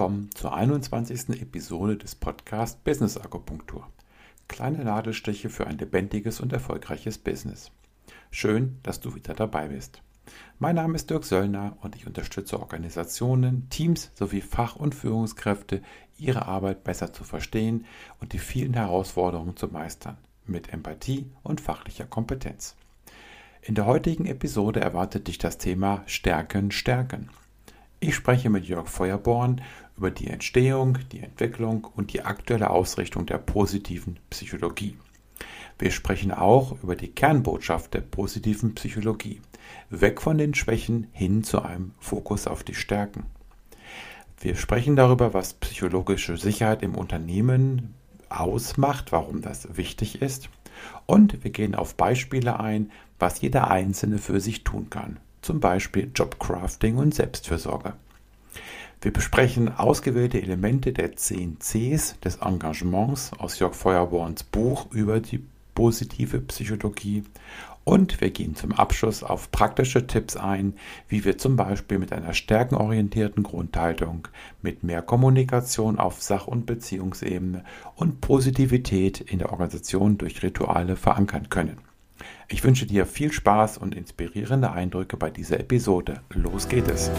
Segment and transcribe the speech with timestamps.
[0.00, 1.42] Willkommen zur 21.
[1.42, 3.86] Episode des Podcasts Business Akupunktur.
[4.48, 7.70] Kleine Ladestiche für ein lebendiges und erfolgreiches Business.
[8.30, 10.00] Schön, dass du wieder dabei bist.
[10.58, 15.82] Mein Name ist Dirk Söllner und ich unterstütze Organisationen, Teams sowie Fach- und Führungskräfte,
[16.16, 17.84] ihre Arbeit besser zu verstehen
[18.20, 22.74] und die vielen Herausforderungen zu meistern, mit Empathie und fachlicher Kompetenz.
[23.60, 27.28] In der heutigen Episode erwartet dich das Thema Stärken, Stärken.
[28.02, 29.60] Ich spreche mit Jörg Feuerborn
[30.00, 34.96] über die Entstehung, die Entwicklung und die aktuelle Ausrichtung der positiven Psychologie.
[35.78, 39.42] Wir sprechen auch über die Kernbotschaft der positiven Psychologie.
[39.90, 43.26] Weg von den Schwächen hin zu einem Fokus auf die Stärken.
[44.40, 47.92] Wir sprechen darüber, was psychologische Sicherheit im Unternehmen
[48.30, 50.48] ausmacht, warum das wichtig ist.
[51.04, 56.10] Und wir gehen auf Beispiele ein, was jeder Einzelne für sich tun kann zum Beispiel
[56.14, 57.94] Jobcrafting und Selbstfürsorge.
[59.02, 65.42] Wir besprechen ausgewählte Elemente der 10 Cs des Engagements aus Jörg Feuerborns Buch über die
[65.74, 67.24] positive Psychologie
[67.84, 70.74] und wir gehen zum Abschluss auf praktische Tipps ein,
[71.08, 74.28] wie wir zum Beispiel mit einer stärkenorientierten Grundhaltung,
[74.60, 81.48] mit mehr Kommunikation auf Sach- und Beziehungsebene und Positivität in der Organisation durch Rituale verankern
[81.48, 81.78] können.
[82.48, 86.20] Ich wünsche dir viel Spaß und inspirierende Eindrücke bei dieser Episode.
[86.34, 87.10] Los geht es!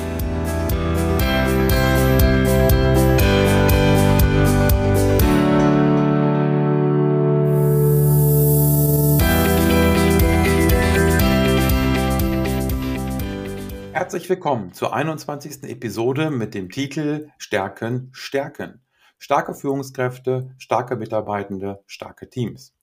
[14.12, 15.64] Herzlich willkommen zur 21.
[15.70, 18.82] Episode mit dem Titel Stärken, Stärken.
[19.18, 22.76] Starke Führungskräfte, starke Mitarbeitende, starke Teams.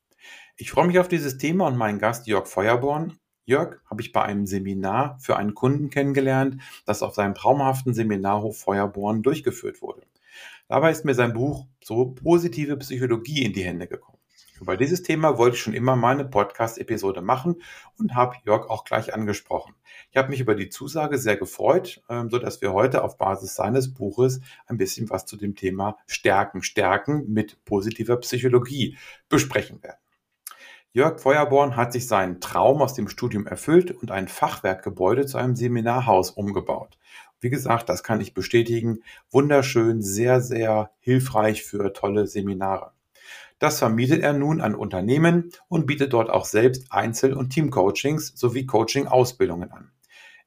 [0.57, 3.19] Ich freue mich auf dieses Thema und meinen Gast Jörg Feuerborn.
[3.45, 8.59] Jörg habe ich bei einem Seminar für einen Kunden kennengelernt, das auf seinem traumhaften Seminarhof
[8.59, 10.07] Feuerborn durchgeführt wurde.
[10.67, 14.17] Dabei ist mir sein Buch So positive Psychologie in die Hände gekommen.
[14.63, 17.63] Über dieses Thema wollte ich schon immer mal eine Podcast-Episode machen
[17.99, 19.75] und habe Jörg auch gleich angesprochen.
[20.11, 23.55] Ich habe mich über die Zusage sehr gefreut, ähm, so dass wir heute auf Basis
[23.55, 28.97] seines Buches ein bisschen was zu dem Thema Stärken, Stärken mit positiver Psychologie
[29.29, 29.99] besprechen werden.
[30.93, 35.55] Jörg Feuerborn hat sich seinen Traum aus dem Studium erfüllt und ein Fachwerkgebäude zu einem
[35.55, 36.99] Seminarhaus umgebaut.
[37.41, 39.01] Wie gesagt, das kann ich bestätigen.
[39.31, 42.93] Wunderschön, sehr, sehr hilfreich für tolle Seminare.
[43.59, 48.67] Das vermietet er nun an Unternehmen und bietet dort auch selbst Einzel- und Teamcoachings sowie
[48.67, 49.91] Coaching-Ausbildungen an.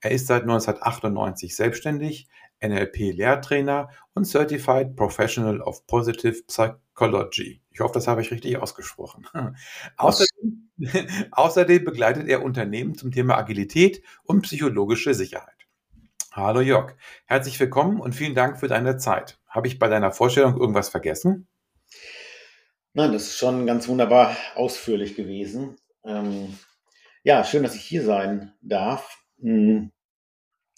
[0.03, 2.27] Er ist seit 1998 selbstständig,
[2.59, 7.61] NLP-Lehrtrainer und Certified Professional of Positive Psychology.
[7.69, 9.27] Ich hoffe, das habe ich richtig ausgesprochen.
[9.97, 10.71] Außerdem,
[11.31, 15.67] außerdem begleitet er Unternehmen zum Thema Agilität und psychologische Sicherheit.
[16.31, 16.95] Hallo Jörg,
[17.25, 19.39] herzlich willkommen und vielen Dank für deine Zeit.
[19.47, 21.47] Habe ich bei deiner Vorstellung irgendwas vergessen?
[22.93, 25.75] Nein, das ist schon ganz wunderbar ausführlich gewesen.
[26.03, 26.57] Ähm,
[27.23, 29.20] ja, schön, dass ich hier sein darf.
[29.41, 29.91] Hm.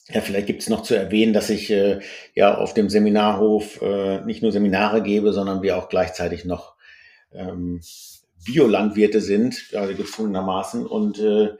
[0.09, 2.01] Ja, vielleicht gibt es noch zu erwähnen, dass ich äh,
[2.35, 6.75] ja auf dem Seminarhof äh, nicht nur Seminare gebe, sondern wir auch gleichzeitig noch
[7.31, 7.79] ähm,
[8.45, 10.85] Biolandwirte sind, gerade gezwungenermaßen.
[10.85, 11.51] Und äh,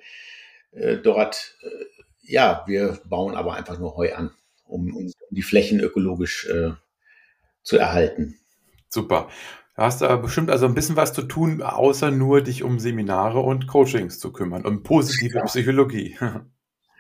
[0.72, 1.86] äh, dort, äh,
[2.22, 4.32] ja, wir bauen aber einfach nur Heu an,
[4.66, 6.72] um, um die Flächen ökologisch äh,
[7.64, 8.38] zu erhalten.
[8.90, 9.30] Super.
[9.76, 13.40] Da hast du bestimmt also ein bisschen was zu tun, außer nur dich um Seminare
[13.40, 15.46] und Coachings zu kümmern, um positive ja.
[15.46, 16.18] Psychologie.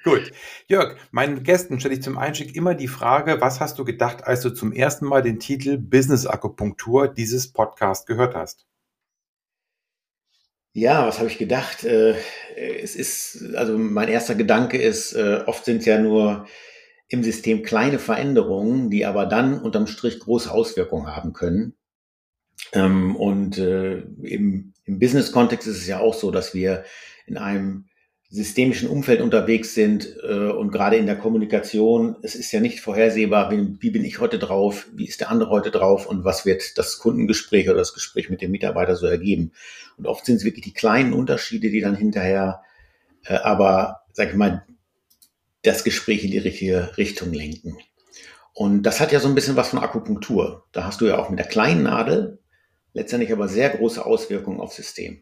[0.03, 0.31] Gut.
[0.67, 4.41] Jörg, meinen Gästen stelle ich zum Einstieg immer die Frage, was hast du gedacht, als
[4.41, 8.65] du zum ersten Mal den Titel Business Akupunktur dieses Podcast gehört hast?
[10.73, 11.85] Ja, was habe ich gedacht?
[11.85, 12.15] Äh,
[12.55, 16.47] es ist, also mein erster Gedanke ist, äh, oft sind ja nur
[17.07, 21.75] im System kleine Veränderungen, die aber dann unterm Strich große Auswirkungen haben können.
[22.73, 26.83] Ähm, und äh, im, im Business-Kontext ist es ja auch so, dass wir
[27.25, 27.85] in einem
[28.33, 33.51] systemischen Umfeld unterwegs sind äh, und gerade in der Kommunikation, es ist ja nicht vorhersehbar,
[33.51, 36.79] wie, wie, bin ich heute drauf, wie ist der andere heute drauf und was wird
[36.79, 39.51] das Kundengespräch oder das Gespräch mit dem Mitarbeiter so ergeben.
[39.97, 42.63] Und oft sind es wirklich die kleinen Unterschiede, die dann hinterher
[43.25, 44.65] äh, aber, sag ich mal,
[45.61, 47.77] das Gespräch in die richtige Richtung lenken.
[48.51, 50.65] Und das hat ja so ein bisschen was von Akupunktur.
[50.71, 52.39] Da hast du ja auch mit der kleinen Nadel
[52.93, 55.21] letztendlich aber sehr große Auswirkungen aufs System.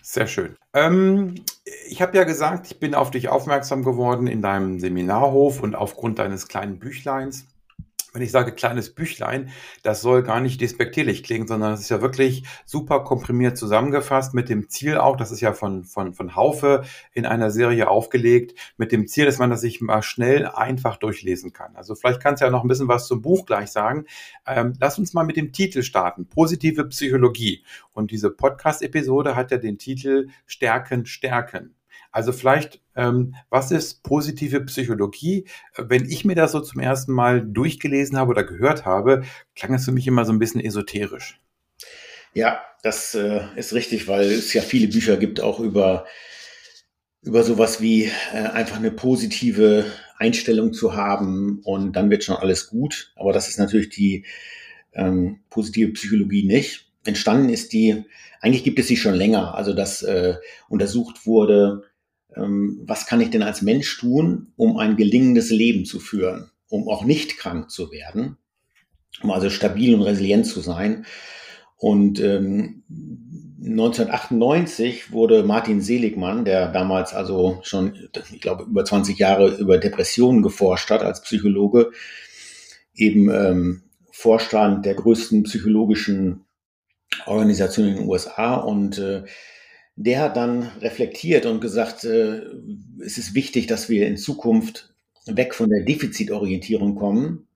[0.00, 0.56] Sehr schön.
[0.72, 1.44] Ähm,
[1.88, 6.18] ich habe ja gesagt, ich bin auf dich aufmerksam geworden in deinem Seminarhof und aufgrund
[6.18, 7.46] deines kleinen Büchleins.
[8.12, 9.50] Wenn ich sage kleines Büchlein,
[9.82, 14.48] das soll gar nicht despektierlich klingen, sondern es ist ja wirklich super komprimiert zusammengefasst mit
[14.48, 18.92] dem Ziel auch, das ist ja von, von, von Haufe in einer Serie aufgelegt, mit
[18.92, 21.74] dem Ziel, dass man das sich mal schnell einfach durchlesen kann.
[21.76, 24.04] Also vielleicht kannst du ja noch ein bisschen was zum Buch gleich sagen.
[24.46, 26.26] Ähm, lass uns mal mit dem Titel starten.
[26.26, 27.64] Positive Psychologie.
[27.92, 31.74] Und diese Podcast-Episode hat ja den Titel Stärken, Stärken.
[32.12, 35.46] Also vielleicht, ähm, was ist positive Psychologie?
[35.76, 39.24] Wenn ich mir das so zum ersten Mal durchgelesen habe oder gehört habe,
[39.56, 41.40] klang es für mich immer so ein bisschen esoterisch.
[42.34, 46.06] Ja, das äh, ist richtig, weil es ja viele Bücher gibt auch über,
[47.22, 49.86] über sowas wie äh, einfach eine positive
[50.18, 53.12] Einstellung zu haben und dann wird schon alles gut.
[53.16, 54.26] Aber das ist natürlich die
[54.92, 56.90] ähm, positive Psychologie nicht.
[57.04, 58.04] Entstanden ist die,
[58.40, 60.36] eigentlich gibt es sie schon länger, also dass äh,
[60.68, 61.84] untersucht wurde,
[62.36, 67.04] was kann ich denn als Mensch tun, um ein gelingendes Leben zu führen, um auch
[67.04, 68.36] nicht krank zu werden,
[69.22, 71.04] um also stabil und resilient zu sein.
[71.76, 72.84] Und ähm,
[73.60, 77.94] 1998 wurde Martin Seligmann, der damals also schon,
[78.32, 81.92] ich glaube, über 20 Jahre über Depressionen geforscht hat als Psychologe,
[82.94, 86.44] eben ähm, Vorstand der größten psychologischen
[87.26, 89.24] Organisation in den USA und äh,
[90.04, 92.42] der hat dann reflektiert und gesagt, äh,
[93.04, 94.92] es ist wichtig, dass wir in Zukunft
[95.26, 97.46] weg von der Defizitorientierung kommen.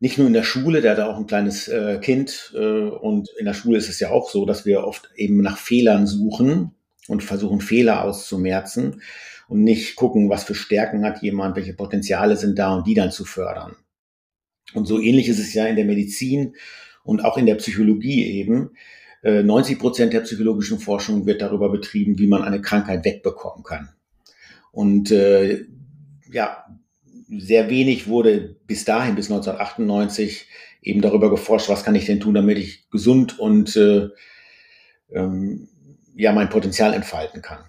[0.00, 3.44] Nicht nur in der Schule, der hat auch ein kleines äh, Kind äh, und in
[3.44, 6.72] der Schule ist es ja auch so, dass wir oft eben nach Fehlern suchen
[7.08, 9.02] und versuchen Fehler auszumerzen
[9.48, 13.12] und nicht gucken, was für Stärken hat jemand, welche Potenziale sind da und die dann
[13.12, 13.76] zu fördern.
[14.74, 16.56] Und so ähnlich ist es ja in der Medizin
[17.04, 18.70] und auch in der Psychologie eben.
[19.22, 23.90] 90 äh, Prozent der psychologischen Forschung wird darüber betrieben, wie man eine Krankheit wegbekommen kann.
[24.72, 25.64] Und äh,
[26.30, 26.64] ja,
[27.28, 30.46] sehr wenig wurde bis dahin, bis 1998,
[30.82, 34.08] eben darüber geforscht, was kann ich denn tun, damit ich gesund und äh,
[35.10, 35.68] ähm,
[36.14, 37.64] ja mein Potenzial entfalten kann.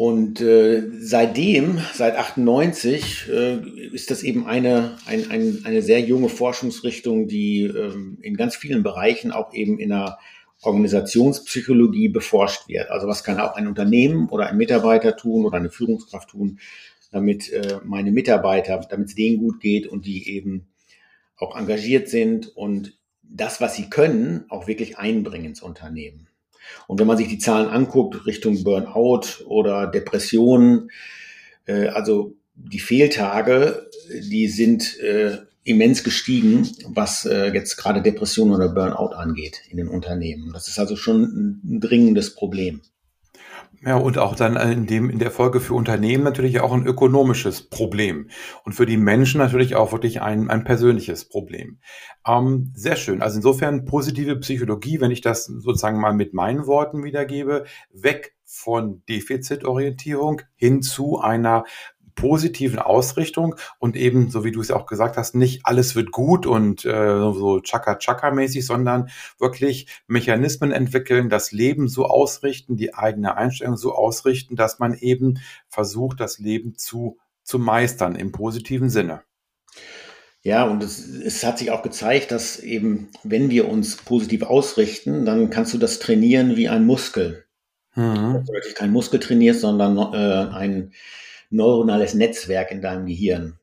[0.00, 3.58] Und äh, seitdem, seit 98, äh,
[3.92, 8.82] ist das eben eine, ein, ein, eine sehr junge Forschungsrichtung, die ähm, in ganz vielen
[8.82, 10.18] Bereichen auch eben in der
[10.62, 12.90] Organisationspsychologie beforscht wird.
[12.90, 16.60] Also was kann auch ein Unternehmen oder ein Mitarbeiter tun oder eine Führungskraft tun,
[17.12, 20.68] damit äh, meine Mitarbeiter, damit es denen gut geht und die eben
[21.36, 26.29] auch engagiert sind und das, was sie können, auch wirklich einbringen ins Unternehmen.
[26.86, 30.90] Und wenn man sich die Zahlen anguckt, Richtung Burnout oder Depressionen,
[31.66, 38.68] äh, also die Fehltage, die sind äh, immens gestiegen, was äh, jetzt gerade Depression oder
[38.68, 40.52] Burnout angeht in den Unternehmen.
[40.52, 42.82] Das ist also schon ein dringendes Problem.
[43.82, 47.62] Ja, und auch dann in dem, in der Folge für Unternehmen natürlich auch ein ökonomisches
[47.62, 48.28] Problem.
[48.64, 51.78] Und für die Menschen natürlich auch wirklich ein, ein persönliches Problem.
[52.26, 53.22] Ähm, sehr schön.
[53.22, 59.02] Also insofern positive Psychologie, wenn ich das sozusagen mal mit meinen Worten wiedergebe, weg von
[59.08, 61.64] Defizitorientierung hin zu einer
[62.20, 66.46] positiven Ausrichtung und eben, so wie du es auch gesagt hast, nicht alles wird gut
[66.46, 73.76] und äh, so Chaka-Chaka-mäßig, sondern wirklich Mechanismen entwickeln, das Leben so ausrichten, die eigene Einstellung
[73.76, 79.22] so ausrichten, dass man eben versucht, das Leben zu, zu meistern im positiven Sinne.
[80.42, 85.24] Ja, und es, es hat sich auch gezeigt, dass eben, wenn wir uns positiv ausrichten,
[85.26, 87.44] dann kannst du das trainieren wie ein Muskel.
[87.94, 88.34] Mhm.
[88.34, 90.92] Dass du natürlich kein Muskel trainierst, sondern äh, ein
[91.50, 93.58] neuronales Netzwerk in deinem Gehirn.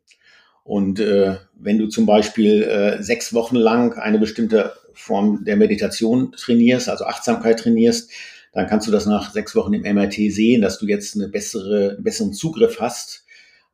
[0.63, 6.33] Und äh, wenn du zum Beispiel äh, sechs Wochen lang eine bestimmte Form der Meditation
[6.33, 8.11] trainierst, also Achtsamkeit trainierst,
[8.51, 11.91] dann kannst du das nach sechs Wochen im MRT sehen, dass du jetzt eine bessere,
[11.91, 13.25] einen besseren Zugriff hast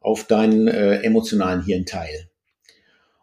[0.02, 2.30] auf deinen äh, emotionalen Hirnteil.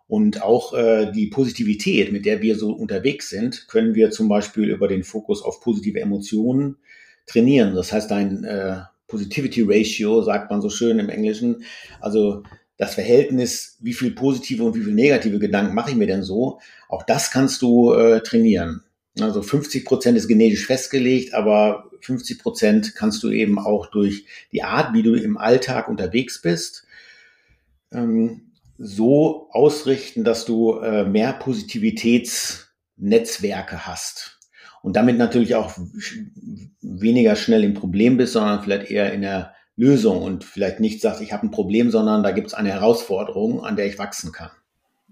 [0.08, 4.68] Und auch äh, die Positivität, mit der wir so unterwegs sind, können wir zum Beispiel
[4.68, 6.78] über den Fokus auf positive Emotionen
[7.26, 7.76] trainieren.
[7.76, 8.80] Das heißt, dein äh,
[9.10, 11.64] Positivity Ratio, sagt man so schön im Englischen.
[12.00, 12.42] Also
[12.76, 16.60] das Verhältnis, wie viel positive und wie viel negative Gedanken mache ich mir denn so,
[16.88, 18.84] auch das kannst du äh, trainieren.
[19.20, 24.62] Also 50 Prozent ist genetisch festgelegt, aber 50 Prozent kannst du eben auch durch die
[24.62, 26.86] Art, wie du im Alltag unterwegs bist,
[27.92, 34.39] ähm, so ausrichten, dass du äh, mehr Positivitätsnetzwerke hast
[34.82, 35.76] und damit natürlich auch
[36.80, 41.20] weniger schnell im Problem bist, sondern vielleicht eher in der Lösung und vielleicht nicht sagst,
[41.20, 44.50] ich habe ein Problem, sondern da gibt es eine Herausforderung, an der ich wachsen kann.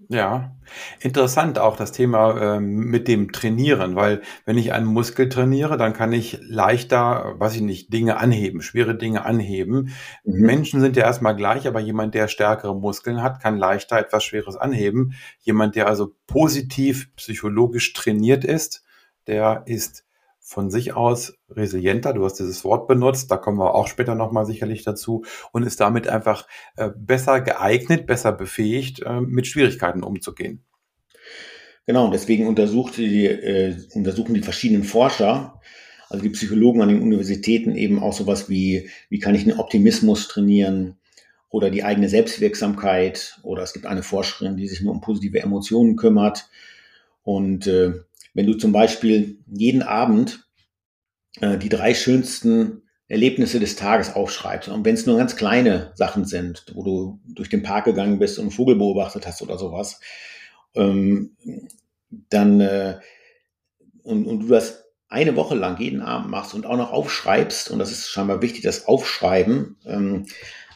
[0.07, 0.55] Ja,
[1.01, 5.93] interessant auch das Thema ähm, mit dem Trainieren, weil wenn ich einen Muskel trainiere, dann
[5.93, 9.93] kann ich leichter, weiß ich nicht, Dinge anheben, schwere Dinge anheben.
[10.23, 10.45] Mhm.
[10.45, 14.55] Menschen sind ja erstmal gleich, aber jemand, der stärkere Muskeln hat, kann leichter etwas Schweres
[14.55, 15.13] anheben.
[15.41, 18.83] Jemand, der also positiv psychologisch trainiert ist,
[19.29, 20.03] der ist
[20.39, 24.47] von sich aus resilienter, du hast dieses Wort benutzt, da kommen wir auch später nochmal
[24.47, 30.65] sicherlich dazu, und ist damit einfach äh, besser geeignet, besser befähigt, äh, mit Schwierigkeiten umzugehen.
[31.85, 35.59] Genau, und deswegen die, äh, untersuchen die verschiedenen Forscher,
[36.09, 40.27] also die Psychologen an den Universitäten eben auch sowas wie, wie kann ich den Optimismus
[40.27, 40.97] trainieren
[41.49, 45.95] oder die eigene Selbstwirksamkeit oder es gibt eine Forscherin, die sich nur um positive Emotionen
[45.95, 46.49] kümmert.
[47.23, 47.93] Und äh,
[48.39, 50.47] wenn du zum Beispiel jeden Abend
[51.41, 56.23] äh, die drei schönsten Erlebnisse des Tages aufschreibst, und wenn es nur ganz kleine Sachen
[56.23, 59.99] sind, wo du durch den Park gegangen bist und einen Vogel beobachtet hast oder sowas,
[60.73, 61.35] ähm,
[62.29, 62.99] dann äh,
[64.03, 67.79] und, und du das eine Woche lang jeden Abend machst und auch noch aufschreibst, und
[67.79, 70.27] das ist scheinbar wichtig, das Aufschreiben, ähm,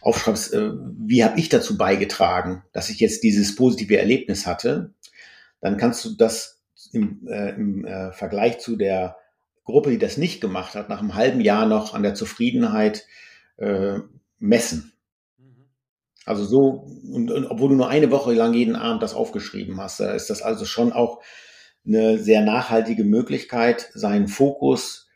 [0.01, 4.91] aufschreibst, äh, wie habe ich dazu beigetragen, dass ich jetzt dieses positive Erlebnis hatte,
[5.61, 6.52] dann kannst du das
[6.93, 9.17] im, äh, im äh, Vergleich zu der
[9.65, 13.05] Gruppe, die das nicht gemacht hat, nach einem halben Jahr noch an der Zufriedenheit
[13.57, 13.99] äh,
[14.39, 14.93] messen.
[15.37, 15.69] Mhm.
[16.25, 19.99] Also so, und, und, obwohl du nur eine Woche lang jeden Abend das aufgeschrieben hast,
[19.99, 21.21] da ist das also schon auch
[21.85, 25.09] eine sehr nachhaltige Möglichkeit, seinen Fokus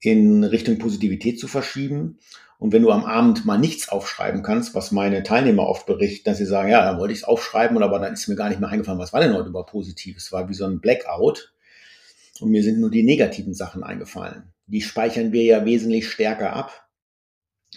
[0.00, 2.18] in Richtung Positivität zu verschieben.
[2.62, 6.38] Und wenn du am Abend mal nichts aufschreiben kannst, was meine Teilnehmer oft berichten, dass
[6.38, 8.68] sie sagen, ja, dann wollte ich es aufschreiben, aber dann ist mir gar nicht mehr
[8.68, 10.26] eingefallen, was war denn heute über Positives?
[10.26, 11.52] Es war wie so ein Blackout.
[12.38, 14.52] Und mir sind nur die negativen Sachen eingefallen.
[14.66, 16.88] Die speichern wir ja wesentlich stärker ab.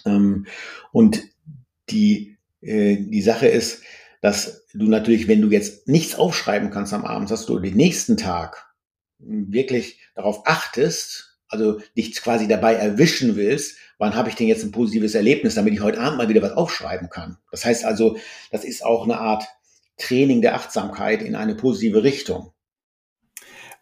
[0.06, 0.46] Ähm,
[0.92, 1.24] und
[1.89, 3.82] die, äh, die Sache ist,
[4.22, 8.18] dass du natürlich, wenn du jetzt nichts aufschreiben kannst am Abend, dass du den nächsten
[8.18, 8.72] Tag
[9.18, 14.71] wirklich darauf achtest, also dich quasi dabei erwischen willst, wann habe ich denn jetzt ein
[14.71, 17.37] positives Erlebnis, damit ich heute Abend mal wieder was aufschreiben kann.
[17.51, 18.17] Das heißt also,
[18.51, 19.45] das ist auch eine Art
[19.97, 22.51] Training der Achtsamkeit in eine positive Richtung.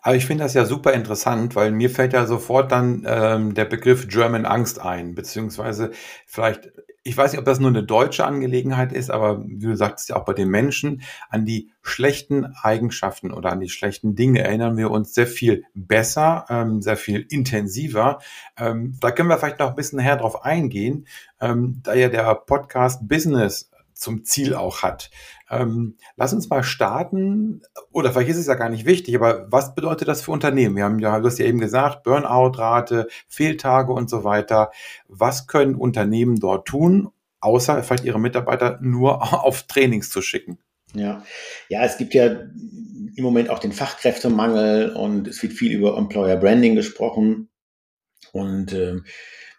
[0.01, 3.65] Aber ich finde das ja super interessant, weil mir fällt ja sofort dann ähm, der
[3.65, 5.91] Begriff German Angst ein, beziehungsweise
[6.27, 6.69] vielleicht
[7.03, 10.15] ich weiß nicht, ob das nur eine deutsche Angelegenheit ist, aber wie du sagst ja
[10.15, 14.89] auch bei den Menschen, an die schlechten Eigenschaften oder an die schlechten Dinge erinnern wir
[14.89, 18.19] uns sehr viel besser, ähm, sehr viel intensiver.
[18.57, 21.05] Ähm, da können wir vielleicht noch ein bisschen näher drauf eingehen,
[21.41, 23.69] ähm, da ja der Podcast Business
[24.03, 25.09] zum Ziel auch hat.
[25.49, 29.75] Ähm, lass uns mal starten, oder vielleicht ist es ja gar nicht wichtig, aber was
[29.75, 30.75] bedeutet das für Unternehmen?
[30.75, 34.71] Wir haben ja, du hast ja eben gesagt, Burnout-Rate, Fehltage und so weiter.
[35.07, 40.59] Was können Unternehmen dort tun, außer vielleicht ihre Mitarbeiter nur auf Trainings zu schicken?
[40.93, 41.23] Ja,
[41.69, 46.37] ja, es gibt ja im Moment auch den Fachkräftemangel und es wird viel über Employer
[46.37, 47.49] Branding gesprochen.
[48.31, 48.97] Und äh,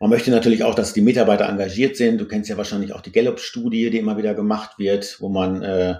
[0.04, 2.20] man möchte natürlich auch, dass die Mitarbeiter engagiert sind.
[2.20, 5.94] Du kennst ja wahrscheinlich auch die Gallup-Studie, die immer wieder gemacht wird, wo man äh,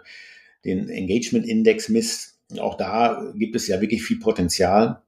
[0.63, 2.39] den Engagement-Index misst.
[2.59, 5.01] Auch da gibt es ja wirklich viel Potenzial.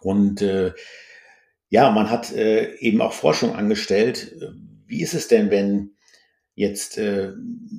[0.00, 0.72] Und äh,
[1.68, 4.34] ja, man hat äh, eben auch Forschung angestellt.
[4.86, 5.90] Wie ist es denn, wenn
[6.54, 7.32] jetzt äh,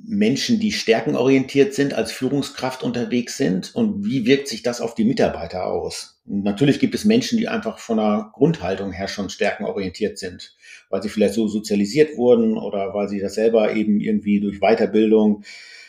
[0.04, 5.04] Menschen, die stärkenorientiert sind, als Führungskraft unterwegs sind und wie wirkt sich das auf die
[5.04, 6.11] Mitarbeiter aus?
[6.24, 10.54] Natürlich gibt es Menschen, die einfach von der Grundhaltung her schon stärkenorientiert sind,
[10.88, 15.42] weil sie vielleicht so sozialisiert wurden oder weil sie das selber eben irgendwie durch Weiterbildung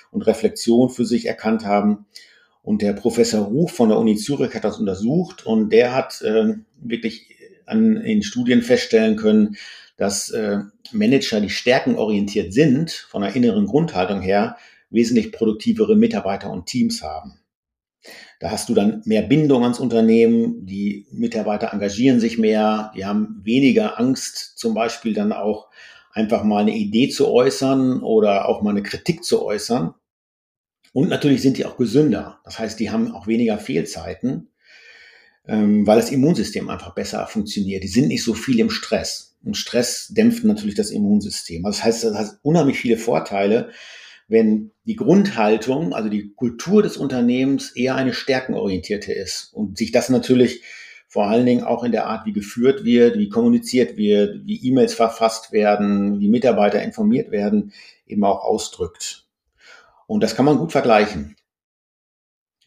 [0.09, 2.05] und Reflexion für sich erkannt haben.
[2.63, 6.55] Und der Professor Ruf von der Uni Zürich hat das untersucht und der hat äh,
[6.81, 7.27] wirklich
[7.65, 9.57] an, in Studien feststellen können,
[9.97, 10.59] dass äh,
[10.91, 14.57] Manager, die stärkenorientiert sind, von der inneren Grundhaltung her,
[14.89, 17.39] wesentlich produktivere Mitarbeiter und Teams haben.
[18.43, 23.39] Da hast du dann mehr Bindung ans Unternehmen, die Mitarbeiter engagieren sich mehr, die haben
[23.41, 25.69] weniger Angst, zum Beispiel dann auch
[26.11, 29.93] einfach mal eine Idee zu äußern oder auch mal eine Kritik zu äußern.
[30.91, 32.41] Und natürlich sind die auch gesünder.
[32.43, 34.49] Das heißt, die haben auch weniger Fehlzeiten,
[35.47, 37.81] ähm, weil das Immunsystem einfach besser funktioniert.
[37.81, 39.37] Die sind nicht so viel im Stress.
[39.45, 41.65] Und Stress dämpft natürlich das Immunsystem.
[41.65, 43.69] Also das heißt, das hat unheimlich viele Vorteile,
[44.33, 50.09] wenn die Grundhaltung, also die Kultur des Unternehmens eher eine stärkenorientierte ist und sich das
[50.09, 50.63] natürlich
[51.07, 54.95] vor allen Dingen auch in der Art, wie geführt wird, wie kommuniziert wird, wie E-Mails
[54.95, 57.71] verfasst werden, wie Mitarbeiter informiert werden,
[58.07, 59.27] eben auch ausdrückt.
[60.07, 61.35] Und das kann man gut vergleichen.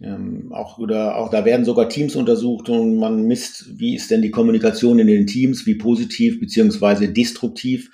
[0.00, 4.22] Ähm, auch, oder auch da werden sogar Teams untersucht und man misst, wie ist denn
[4.22, 7.90] die Kommunikation in den Teams, wie positiv beziehungsweise destruktiv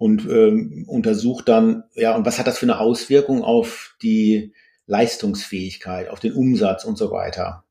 [0.00, 4.54] und ähm, untersucht dann, ja, und was hat das für eine Auswirkung auf die
[4.86, 7.64] Leistungsfähigkeit, auf den Umsatz und so weiter.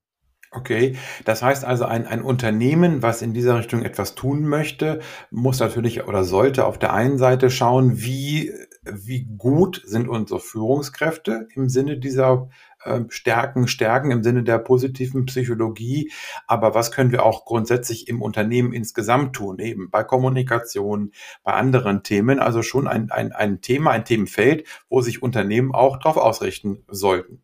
[0.52, 0.96] Okay,
[1.26, 5.00] das heißt also, ein, ein Unternehmen, was in dieser Richtung etwas tun möchte,
[5.32, 11.48] muss natürlich oder sollte auf der einen Seite schauen, wie, wie gut sind unsere Führungskräfte
[11.56, 12.50] im Sinne dieser
[12.84, 16.12] äh, Stärken, Stärken im Sinne der positiven Psychologie.
[16.48, 19.60] Aber was können wir auch grundsätzlich im Unternehmen insgesamt tun?
[19.60, 21.12] Eben bei Kommunikation,
[21.44, 22.40] bei anderen Themen.
[22.40, 27.44] Also schon ein, ein, ein Thema, ein Themenfeld, wo sich Unternehmen auch darauf ausrichten sollten.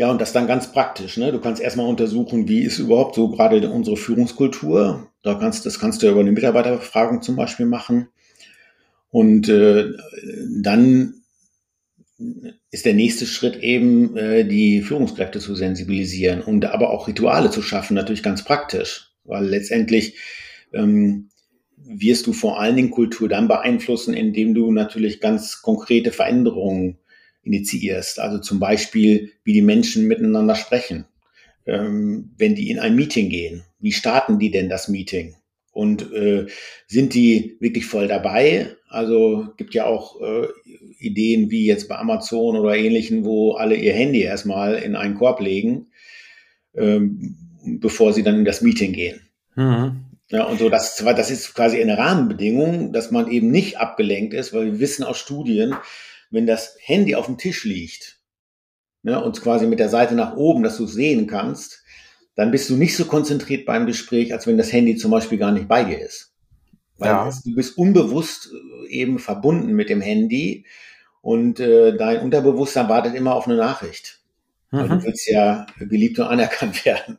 [0.00, 1.18] Ja, und das dann ganz praktisch.
[1.18, 1.30] Ne?
[1.30, 5.10] Du kannst erstmal untersuchen, wie ist überhaupt so gerade unsere Führungskultur.
[5.22, 8.08] Da kannst, das kannst du über eine Mitarbeiterbefragung zum Beispiel machen.
[9.10, 9.92] Und äh,
[10.48, 11.20] dann
[12.70, 17.62] ist der nächste Schritt eben, äh, die Führungskräfte zu sensibilisieren und aber auch Rituale zu
[17.62, 19.10] schaffen, natürlich ganz praktisch.
[19.24, 20.16] Weil letztendlich
[20.72, 21.30] ähm,
[21.76, 26.98] wirst du vor allen Dingen Kultur dann beeinflussen, indem du natürlich ganz konkrete Veränderungen
[27.42, 28.20] initiierst.
[28.20, 31.06] Also zum Beispiel, wie die Menschen miteinander sprechen.
[31.66, 35.36] Ähm, wenn die in ein Meeting gehen, wie starten die denn das Meeting?
[35.72, 36.46] Und äh,
[36.86, 38.76] sind die wirklich voll dabei?
[38.88, 40.48] Also gibt ja auch äh,
[41.00, 45.40] Ideen wie jetzt bei Amazon oder ähnlichen, wo alle ihr Handy erstmal in einen Korb
[45.40, 45.88] legen,
[46.74, 49.20] ähm, bevor sie dann in das Meeting gehen.
[49.56, 50.04] Mhm.
[50.30, 54.52] Ja, und so, das, das ist quasi eine Rahmenbedingung, dass man eben nicht abgelenkt ist,
[54.52, 55.74] weil wir wissen aus Studien,
[56.30, 58.20] wenn das Handy auf dem Tisch liegt
[59.02, 61.82] ne, und quasi mit der Seite nach oben, dass du es sehen kannst,
[62.36, 65.50] dann bist du nicht so konzentriert beim Gespräch, als wenn das Handy zum Beispiel gar
[65.50, 66.32] nicht bei dir ist.
[66.96, 67.30] Weil ja.
[67.44, 70.66] du bist unbewusst äh, eben verbunden mit dem Handy
[71.22, 74.20] und äh, dein Unterbewusstsein wartet immer auf eine Nachricht.
[74.70, 74.78] Mhm.
[74.78, 75.04] Weil du mhm.
[75.04, 77.18] willst ja geliebt und anerkannt werden.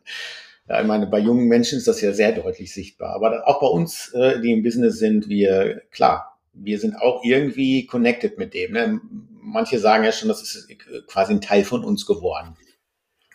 [0.67, 3.15] Ja, ich meine, bei jungen Menschen ist das ja sehr deutlich sichtbar.
[3.15, 7.85] Aber auch bei uns, äh, die im Business sind, wir, klar, wir sind auch irgendwie
[7.85, 8.73] connected mit dem.
[8.73, 9.01] Ne?
[9.41, 10.67] Manche sagen ja schon, das ist
[11.07, 12.55] quasi ein Teil von uns geworden.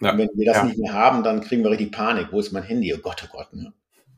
[0.01, 0.13] Ja.
[0.13, 0.65] Und wenn wir das ja.
[0.65, 2.29] nicht mehr haben, dann kriegen wir richtig Panik.
[2.31, 2.93] Wo ist mein Handy?
[2.95, 3.53] Oh Gott, oh Gott.
[3.55, 3.73] Ne?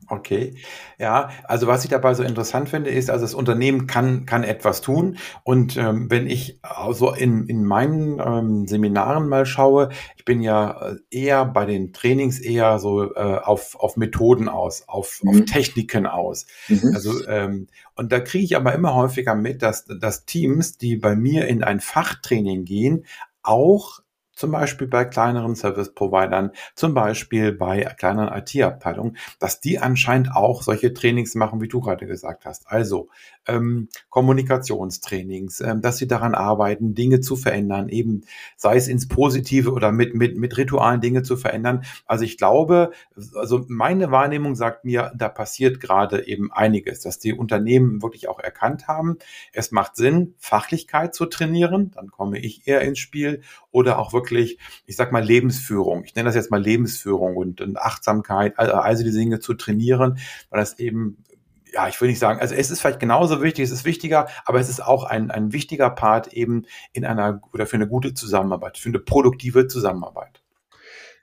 [0.09, 0.55] Okay,
[0.97, 4.81] ja, also was ich dabei so interessant finde, ist, also das Unternehmen kann, kann etwas
[4.81, 5.17] tun.
[5.43, 6.59] Und ähm, wenn ich
[6.93, 11.93] so in, in meinen ähm, Seminaren mal schaue, ich bin ja äh, eher bei den
[11.93, 15.29] Trainings eher so äh, auf, auf Methoden aus, auf, mhm.
[15.29, 16.47] auf Techniken aus.
[16.67, 16.91] Mhm.
[16.95, 21.15] Also ähm, und da kriege ich aber immer häufiger mit, dass, dass Teams, die bei
[21.15, 23.05] mir in ein Fachtraining gehen,
[23.43, 23.99] auch
[24.39, 30.93] zum Beispiel bei kleineren Service-Providern, zum Beispiel bei kleineren IT-Abteilungen, dass die anscheinend auch solche
[30.93, 32.71] Trainings machen, wie du gerade gesagt hast.
[32.71, 33.09] Also
[33.49, 38.21] ähm, Kommunikationstrainings, ähm, dass sie daran arbeiten, Dinge zu verändern, eben
[38.55, 41.83] sei es ins Positive oder mit, mit, mit Ritualen Dinge zu verändern.
[42.05, 42.91] Also ich glaube,
[43.35, 48.39] also meine Wahrnehmung sagt mir, da passiert gerade eben einiges, dass die Unternehmen wirklich auch
[48.39, 49.17] erkannt haben,
[49.53, 54.57] es macht Sinn, Fachlichkeit zu trainieren, dann komme ich eher ins Spiel oder auch wirklich,
[54.85, 56.03] ich sag mal, Lebensführung.
[56.03, 60.59] Ich nenne das jetzt mal Lebensführung und, und Achtsamkeit, also diese Dinge zu trainieren, weil
[60.59, 61.17] das eben
[61.73, 64.59] ja, ich will nicht sagen, also es ist vielleicht genauso wichtig, es ist wichtiger, aber
[64.59, 68.77] es ist auch ein, ein wichtiger Part eben in einer oder für eine gute Zusammenarbeit,
[68.77, 70.41] für eine produktive Zusammenarbeit.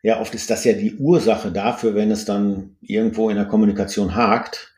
[0.03, 4.15] Ja, oft ist das ja die Ursache dafür, wenn es dann irgendwo in der Kommunikation
[4.15, 4.73] hakt,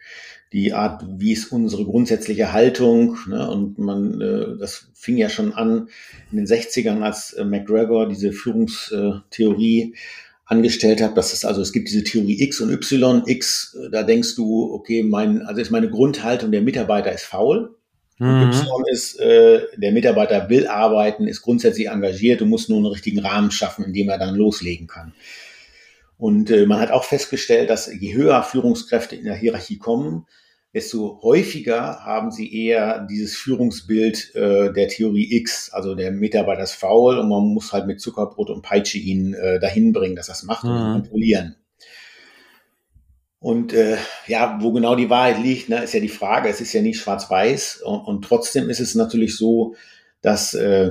[0.53, 3.19] die Art, wie ist unsere grundsätzliche Haltung.
[3.29, 3.51] Ne?
[3.51, 5.89] Und man, äh, das fing ja schon an
[6.31, 9.95] in den 60ern, als äh, McGregor diese Führungstheorie
[10.49, 11.17] angestellt hat.
[11.17, 13.23] Das ist also, es gibt diese Theorie X und Y.
[13.27, 17.77] X, äh, da denkst du, okay, mein, also ist meine Grundhaltung, der Mitarbeiter ist faul.
[18.19, 18.51] Mhm.
[18.51, 23.21] Y ist, äh, der Mitarbeiter will arbeiten, ist grundsätzlich engagiert und muss nur einen richtigen
[23.21, 25.13] Rahmen schaffen, in dem er dann loslegen kann.
[26.17, 30.27] Und äh, man hat auch festgestellt, dass je höher Führungskräfte in der Hierarchie kommen,
[30.75, 36.75] desto häufiger haben sie eher dieses Führungsbild äh, der Theorie X, also der Mitarbeiter ist
[36.75, 40.35] faul und man muss halt mit Zuckerbrot und Peitsche ihn äh, dahin bringen, dass er
[40.35, 40.71] es macht mhm.
[40.71, 41.57] und kontrollieren.
[43.41, 46.49] Und äh, ja, wo genau die Wahrheit liegt, ne, ist ja die Frage.
[46.49, 49.75] Es ist ja nicht schwarz-weiß und, und trotzdem ist es natürlich so,
[50.23, 50.91] dass äh,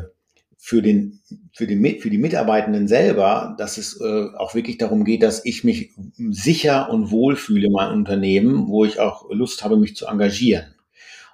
[0.57, 1.21] für, den,
[1.53, 5.63] für, den, für die Mitarbeitenden selber, dass es äh, auch wirklich darum geht, dass ich
[5.63, 10.07] mich sicher und wohl fühle in meinem Unternehmen, wo ich auch Lust habe, mich zu
[10.07, 10.75] engagieren.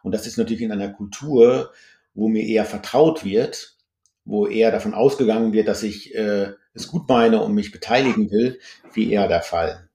[0.04, 1.72] Und das ist natürlich in einer Kultur,
[2.14, 3.78] wo mir eher vertraut wird,
[4.26, 8.60] wo eher davon ausgegangen wird, dass ich äh, es gut meine und mich beteiligen will,
[8.94, 9.90] wie eher der Fall.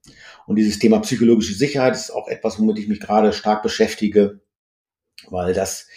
[0.47, 4.39] Und dieses Thema psychologische Sicherheit ist auch etwas, womit ich mich gerade stark beschäftige,
[5.29, 5.87] weil das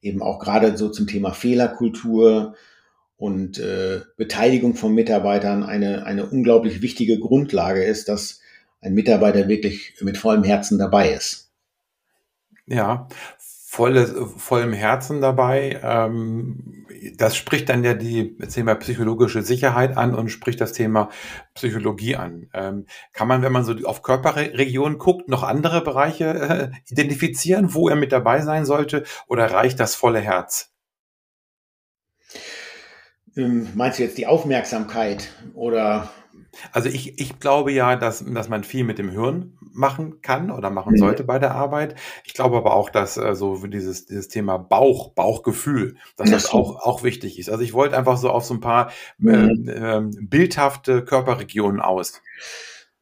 [0.00, 2.54] eben auch gerade so zum Thema Fehlerkultur,
[3.16, 8.40] und äh, Beteiligung von Mitarbeitern eine, eine unglaublich wichtige Grundlage ist, dass
[8.80, 11.50] ein Mitarbeiter wirklich mit vollem Herzen dabei ist.
[12.66, 15.80] Ja, volle, vollem Herzen dabei.
[15.82, 21.10] Ähm, das spricht dann ja die das Thema psychologische Sicherheit an und spricht das Thema
[21.54, 22.48] Psychologie an.
[22.54, 27.88] Ähm, kann man, wenn man so auf Körperregionen guckt, noch andere Bereiche äh, identifizieren, wo
[27.88, 30.75] er mit dabei sein sollte, oder reicht das volle Herz?
[33.36, 36.10] Ähm, meinst du jetzt die Aufmerksamkeit oder
[36.72, 40.70] also ich, ich glaube ja, dass, dass man viel mit dem Hirn machen kann oder
[40.70, 40.98] machen mhm.
[40.98, 41.94] sollte bei der Arbeit.
[42.24, 46.82] Ich glaube aber auch, dass äh, so dieses, dieses Thema Bauch, Bauchgefühl, dass das auch,
[46.82, 47.50] auch wichtig ist.
[47.50, 49.68] Also ich wollte einfach so auf so ein paar mhm.
[49.68, 52.22] äh, äh, bildhafte Körperregionen aus.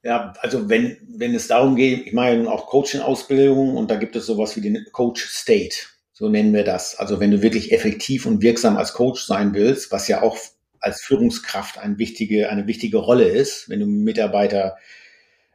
[0.02, 4.26] Ja, also wenn, wenn es darum geht, ich nun auch Coaching-Ausbildung und da gibt es
[4.26, 5.76] sowas wie den Coach State.
[6.14, 6.96] So nennen wir das.
[6.96, 10.38] Also wenn du wirklich effektiv und wirksam als Coach sein willst, was ja auch
[10.78, 14.76] als Führungskraft eine wichtige, eine wichtige Rolle ist, wenn du Mitarbeiter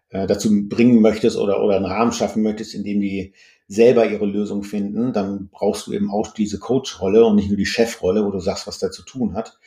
[0.10, 3.34] äh, dazu bringen möchtest oder, oder einen Rahmen schaffen möchtest, in dem die
[3.69, 7.65] selber ihre Lösung finden, dann brauchst du eben auch diese Coach-Rolle und nicht nur die
[7.65, 9.60] Chefrolle, wo du sagst, was da zu tun hat.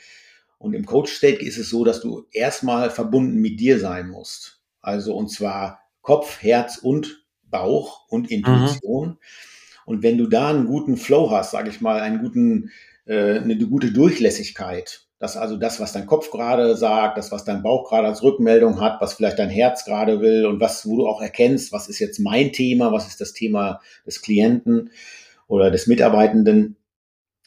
[0.59, 4.61] Und im Coach-State ist es so, dass du erstmal verbunden mit dir sein musst.
[4.83, 9.09] Also und zwar Kopf, Herz und Bauch und Intuition.
[9.09, 9.19] Mhm.
[9.85, 12.71] Und wenn du da einen guten Flow hast, sage ich mal, einen guten,
[13.07, 17.63] äh, eine gute Durchlässigkeit, dass also das, was dein Kopf gerade sagt, das, was dein
[17.63, 21.07] Bauch gerade als Rückmeldung hat, was vielleicht dein Herz gerade will und was, wo du
[21.07, 24.91] auch erkennst, was ist jetzt mein Thema, was ist das Thema des Klienten
[25.47, 26.77] oder des Mitarbeitenden,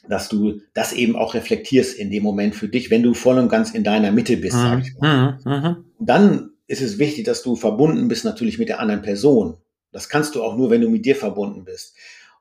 [0.07, 3.49] dass du das eben auch reflektierst in dem Moment für dich, wenn du voll und
[3.49, 4.61] ganz in deiner Mitte bist, mhm.
[4.61, 5.39] sag ich mal.
[5.43, 5.51] Mhm.
[5.51, 5.85] mhm.
[5.99, 9.57] Dann ist es wichtig, dass du verbunden bist natürlich mit der anderen Person.
[9.91, 11.95] Das kannst du auch nur, wenn du mit dir verbunden bist.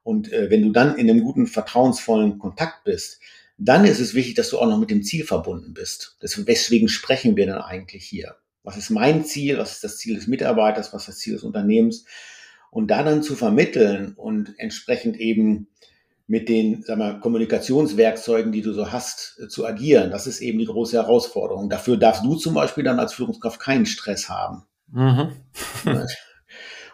[0.05, 3.21] Und äh, wenn du dann in einem guten, vertrauensvollen Kontakt bist,
[3.59, 6.17] dann ist es wichtig, dass du auch noch mit dem Ziel verbunden bist.
[6.23, 8.37] Deswegen sprechen wir dann eigentlich hier.
[8.63, 9.59] Was ist mein Ziel?
[9.59, 10.93] Was ist das Ziel des Mitarbeiters?
[10.93, 12.05] Was ist das Ziel des Unternehmens?
[12.71, 15.69] Und da dann zu vermitteln und entsprechend eben
[16.27, 20.11] mit den sag mal, Kommunikationswerkzeugen, die du so hast, äh, zu agieren.
[20.11, 21.69] Das ist eben die große Herausforderung.
[21.69, 24.65] Dafür darfst du zum Beispiel dann als Führungskraft keinen Stress haben.
[24.91, 25.33] Mhm.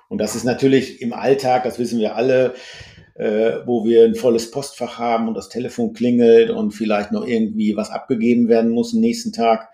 [0.08, 2.54] und das ist natürlich im Alltag, das wissen wir alle,
[3.66, 7.90] wo wir ein volles Postfach haben und das Telefon klingelt und vielleicht noch irgendwie was
[7.90, 9.68] abgegeben werden muss am nächsten Tag.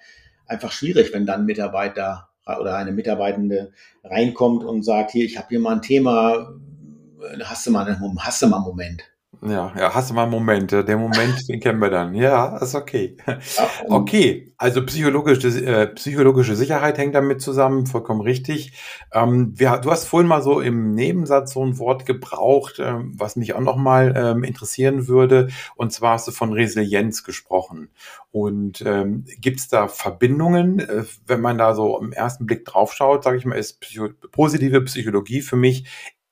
[0.47, 2.29] Einfach schwierig, wenn dann ein Mitarbeiter
[2.61, 6.55] oder eine Mitarbeitende reinkommt und sagt, hier, ich habe hier mal ein Thema,
[7.45, 9.05] hast du mal einen, hast du mal einen Moment?
[9.43, 10.73] Ja, ja, hast du mal einen Moment.
[10.73, 12.15] Der Moment, den kennen wir dann.
[12.15, 13.17] Ja, ist okay.
[13.89, 18.73] Okay, also psychologische, äh, psychologische Sicherheit hängt damit zusammen, vollkommen richtig.
[19.13, 23.37] Ähm, wir, du hast vorhin mal so im Nebensatz so ein Wort gebraucht, ähm, was
[23.37, 25.49] mich auch nochmal ähm, interessieren würde.
[25.77, 27.91] Und zwar hast du von Resilienz gesprochen.
[28.31, 33.25] Und ähm, gibt es da Verbindungen, äh, wenn man da so im ersten Blick draufschaut,
[33.25, 35.85] sage ich mal, ist Psycho positive Psychologie für mich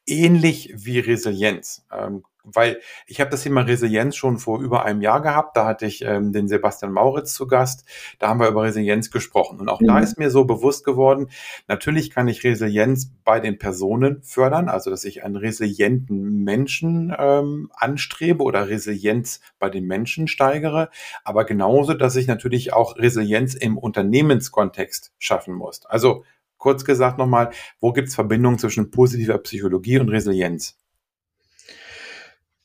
[0.07, 1.87] ähnlich wie Resilienz.
[1.93, 5.57] Ähm, weil ich habe das Thema Resilienz schon vor über einem Jahr gehabt.
[5.57, 7.85] Da hatte ich ähm, den Sebastian Mauritz zu Gast.
[8.19, 9.59] Da haben wir über Resilienz gesprochen.
[9.61, 9.87] Und auch mhm.
[9.87, 11.31] da ist mir so bewusst geworden,
[11.69, 17.71] natürlich kann ich Resilienz bei den Personen fördern, also dass ich einen resilienten Menschen ähm,
[17.75, 20.91] anstrebe oder Resilienz bei den Menschen steigere,
[21.25, 25.87] aber genauso, dass ich natürlich auch Resilienz im Unternehmenskontext schaffen muss.
[25.87, 26.25] Also
[26.59, 30.77] kurz gesagt nochmal, wo gibt es Verbindungen zwischen positiver Psychologie und Resilienz?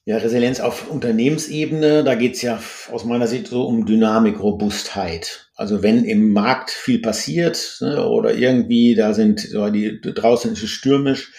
[0.10, 2.60] Ja, Resilienz auf Unternehmensebene, da geht es ja
[2.92, 5.52] aus meiner Sicht so um Dynamik, Robustheit.
[5.56, 10.70] Also wenn im Markt viel passiert ne, oder irgendwie da sind die draußen ist es
[10.72, 11.32] stürmisch,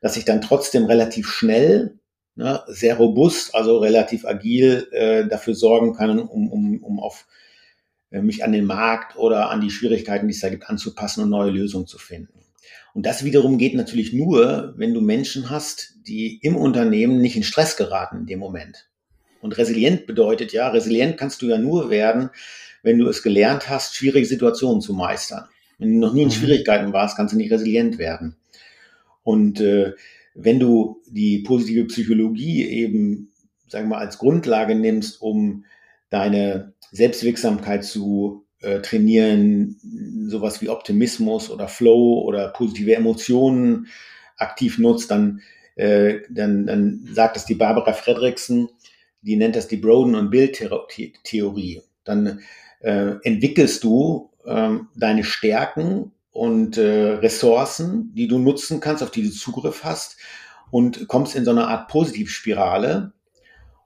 [0.00, 1.98] dass ich dann trotzdem relativ schnell,
[2.34, 7.26] ne, sehr robust, also relativ agil äh, dafür sorgen kann, um, um, um auf
[8.10, 11.50] mich an den Markt oder an die Schwierigkeiten, die es da gibt, anzupassen und neue
[11.50, 12.40] Lösungen zu finden.
[12.94, 17.42] Und das wiederum geht natürlich nur, wenn du Menschen hast, die im Unternehmen nicht in
[17.42, 18.88] Stress geraten in dem Moment.
[19.40, 22.30] Und resilient bedeutet ja, resilient kannst du ja nur werden,
[22.82, 25.44] wenn du es gelernt hast, schwierige Situationen zu meistern.
[25.78, 26.32] Wenn du noch nie in mhm.
[26.32, 28.36] Schwierigkeiten warst, kannst du nicht resilient werden.
[29.22, 29.92] Und äh,
[30.34, 33.30] wenn du die positive Psychologie eben,
[33.68, 35.64] sagen wir mal, als Grundlage nimmst, um
[36.10, 39.76] deine Selbstwirksamkeit zu äh, trainieren,
[40.28, 43.86] sowas wie Optimismus oder Flow oder positive Emotionen
[44.36, 45.40] aktiv nutzt, dann,
[45.76, 48.68] äh, dann, dann sagt es die Barbara Fredrickson,
[49.22, 51.82] die nennt das die Broden- und Bildtheorie.
[52.04, 52.40] Dann
[52.80, 59.22] äh, entwickelst du äh, deine Stärken und äh, Ressourcen, die du nutzen kannst, auf die
[59.22, 60.16] du Zugriff hast
[60.70, 63.12] und kommst in so eine Art Positivspirale.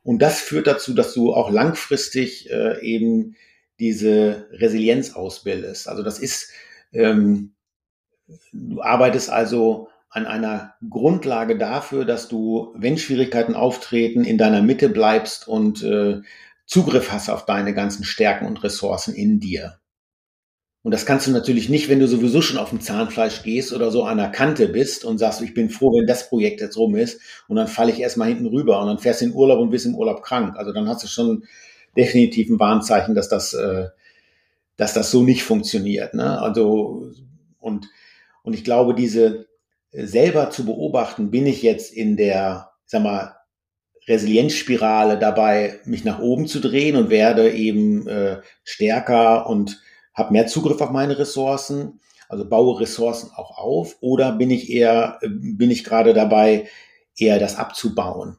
[0.02, 3.36] Und das führt dazu, dass du auch langfristig äh, eben
[3.78, 5.88] diese Resilienz ausbildest.
[5.88, 6.50] Also das ist,
[6.92, 7.54] ähm,
[8.52, 14.88] du arbeitest also an einer Grundlage dafür, dass du, wenn Schwierigkeiten auftreten, in deiner Mitte
[14.88, 16.20] bleibst und äh,
[16.66, 19.78] Zugriff hast auf deine ganzen Stärken und Ressourcen in dir.
[20.84, 23.92] Und das kannst du natürlich nicht, wenn du sowieso schon auf dem Zahnfleisch gehst oder
[23.92, 26.96] so an der Kante bist und sagst, ich bin froh, wenn das Projekt jetzt rum
[26.96, 29.70] ist und dann falle ich erstmal hinten rüber und dann fährst du in Urlaub und
[29.70, 30.56] bist im Urlaub krank.
[30.56, 31.44] Also dann hast du schon
[31.96, 33.88] definitiv ein Warnzeichen, dass das, äh,
[34.76, 36.14] dass das so nicht funktioniert.
[36.14, 36.40] Ne?
[36.40, 37.12] Also
[37.60, 37.88] und,
[38.42, 39.46] und ich glaube, diese
[39.92, 43.36] äh, selber zu beobachten, bin ich jetzt in der, sag mal,
[44.08, 49.80] Resilienzspirale dabei, mich nach oben zu drehen und werde eben äh, stärker und
[50.14, 55.18] habe mehr Zugriff auf meine Ressourcen, also baue Ressourcen auch auf, oder bin ich eher,
[55.22, 56.68] bin ich gerade dabei,
[57.16, 58.38] eher das abzubauen?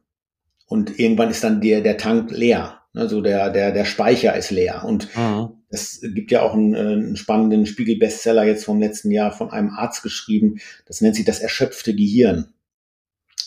[0.67, 2.79] Und irgendwann ist dann der, der Tank leer.
[2.95, 4.83] Also der, der, der Speicher ist leer.
[4.85, 5.49] Und mhm.
[5.69, 10.03] es gibt ja auch einen, einen spannenden Spiegel-Bestseller jetzt vom letzten Jahr von einem Arzt
[10.03, 10.59] geschrieben.
[10.85, 12.53] Das nennt sich das erschöpfte Gehirn.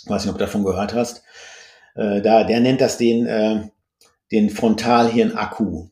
[0.05, 1.23] Ich weiß nicht, ob du davon gehört hast.
[1.95, 3.69] Äh, da, der nennt das den, äh,
[4.33, 5.89] den Frontalhirn-Akku.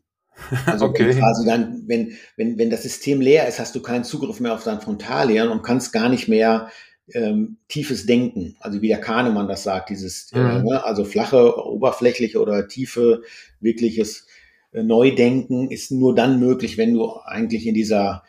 [0.66, 1.14] Also okay.
[1.14, 4.64] quasi dann, wenn, wenn, wenn das System leer ist, hast du keinen Zugriff mehr auf
[4.64, 6.70] dein Frontalhirn und kannst gar nicht mehr
[7.12, 10.66] ähm, tiefes Denken, also wie der Kahnemann das sagt, dieses, äh, mhm.
[10.66, 13.22] äh, also flache, oberflächliche oder tiefe,
[13.60, 14.26] wirkliches
[14.72, 18.24] äh, Neudenken ist nur dann möglich, wenn du eigentlich in dieser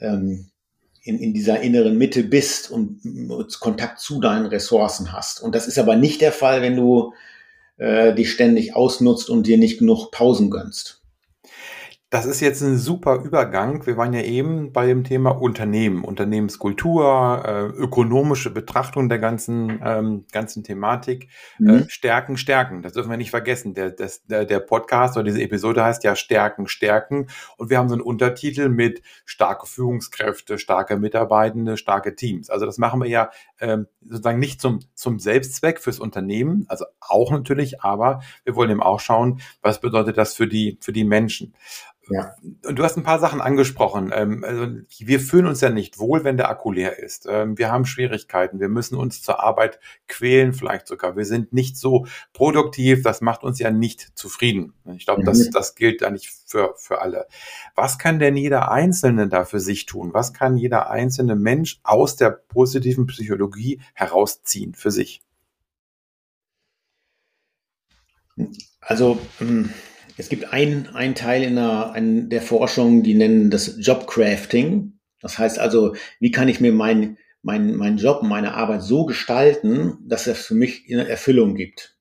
[0.00, 0.50] ähm,
[1.02, 3.00] in, in dieser inneren Mitte bist und
[3.60, 5.42] Kontakt zu deinen Ressourcen hast.
[5.42, 7.14] Und das ist aber nicht der Fall, wenn du
[7.78, 10.97] äh, dich ständig ausnutzt und dir nicht genug Pausen gönnst.
[12.10, 13.84] Das ist jetzt ein super Übergang.
[13.84, 20.24] Wir waren ja eben bei dem Thema Unternehmen, Unternehmenskultur, äh, ökonomische Betrachtung der ganzen, ähm,
[20.32, 21.28] ganzen Thematik.
[21.58, 21.68] Äh, mhm.
[21.70, 22.80] Äh, Stärken, Stärken.
[22.80, 23.74] Das dürfen wir nicht vergessen.
[23.74, 27.26] Der, das, der, der Podcast oder diese Episode heißt ja Stärken, Stärken.
[27.58, 32.48] Und wir haben so einen Untertitel mit starke Führungskräfte, starke Mitarbeitende, starke Teams.
[32.48, 37.30] Also das machen wir ja ähm, sozusagen nicht zum, zum Selbstzweck fürs Unternehmen, also auch
[37.30, 41.54] natürlich, aber wir wollen eben auch schauen, was bedeutet das für die, für die Menschen.
[42.10, 42.34] Ja.
[42.66, 44.10] Und du hast ein paar Sachen angesprochen.
[44.14, 44.66] Ähm, also
[44.98, 47.26] wir fühlen uns ja nicht wohl, wenn der Akku leer ist.
[47.28, 48.60] Ähm, wir haben Schwierigkeiten.
[48.60, 51.16] Wir müssen uns zur Arbeit quälen, vielleicht sogar.
[51.16, 53.02] Wir sind nicht so produktiv.
[53.02, 54.72] Das macht uns ja nicht zufrieden.
[54.96, 55.26] Ich glaube, mhm.
[55.26, 57.26] das, das gilt eigentlich für, für alle.
[57.74, 60.14] Was kann denn jeder Einzelne da für sich tun?
[60.14, 63.47] Was kann jeder einzelne Mensch aus der positiven Psychologie
[63.94, 65.22] herausziehen für sich?
[68.80, 69.70] Also, ähm,
[70.16, 74.98] es gibt einen, einen Teil in der, in der Forschung, die nennen das Jobcrafting.
[75.20, 79.98] Das heißt also, wie kann ich mir meinen mein, mein Job, meine Arbeit so gestalten,
[80.06, 81.96] dass es für mich eine Erfüllung gibt.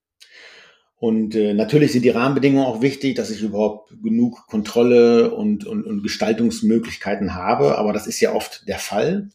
[1.00, 5.86] Und äh, natürlich sind die Rahmenbedingungen auch wichtig, dass ich überhaupt genug Kontrolle und, und,
[5.86, 7.78] und Gestaltungsmöglichkeiten habe.
[7.78, 9.30] Aber das ist ja oft der Fall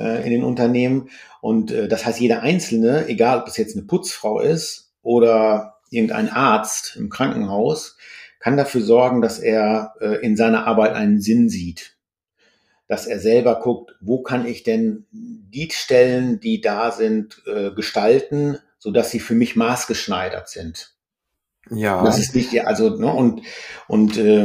[0.00, 1.10] äh, in den Unternehmen.
[1.40, 6.30] Und äh, das heißt, jeder Einzelne, egal ob es jetzt eine Putzfrau ist oder irgendein
[6.30, 7.96] Arzt im Krankenhaus,
[8.38, 11.96] kann dafür sorgen, dass er äh, in seiner Arbeit einen Sinn sieht.
[12.88, 18.58] Dass er selber guckt, wo kann ich denn die Stellen, die da sind, äh, gestalten,
[18.78, 20.94] so dass sie für mich maßgeschneidert sind.
[21.70, 22.02] Ja.
[22.02, 23.42] Das ist nicht, also, ne, und,
[23.86, 24.44] und äh,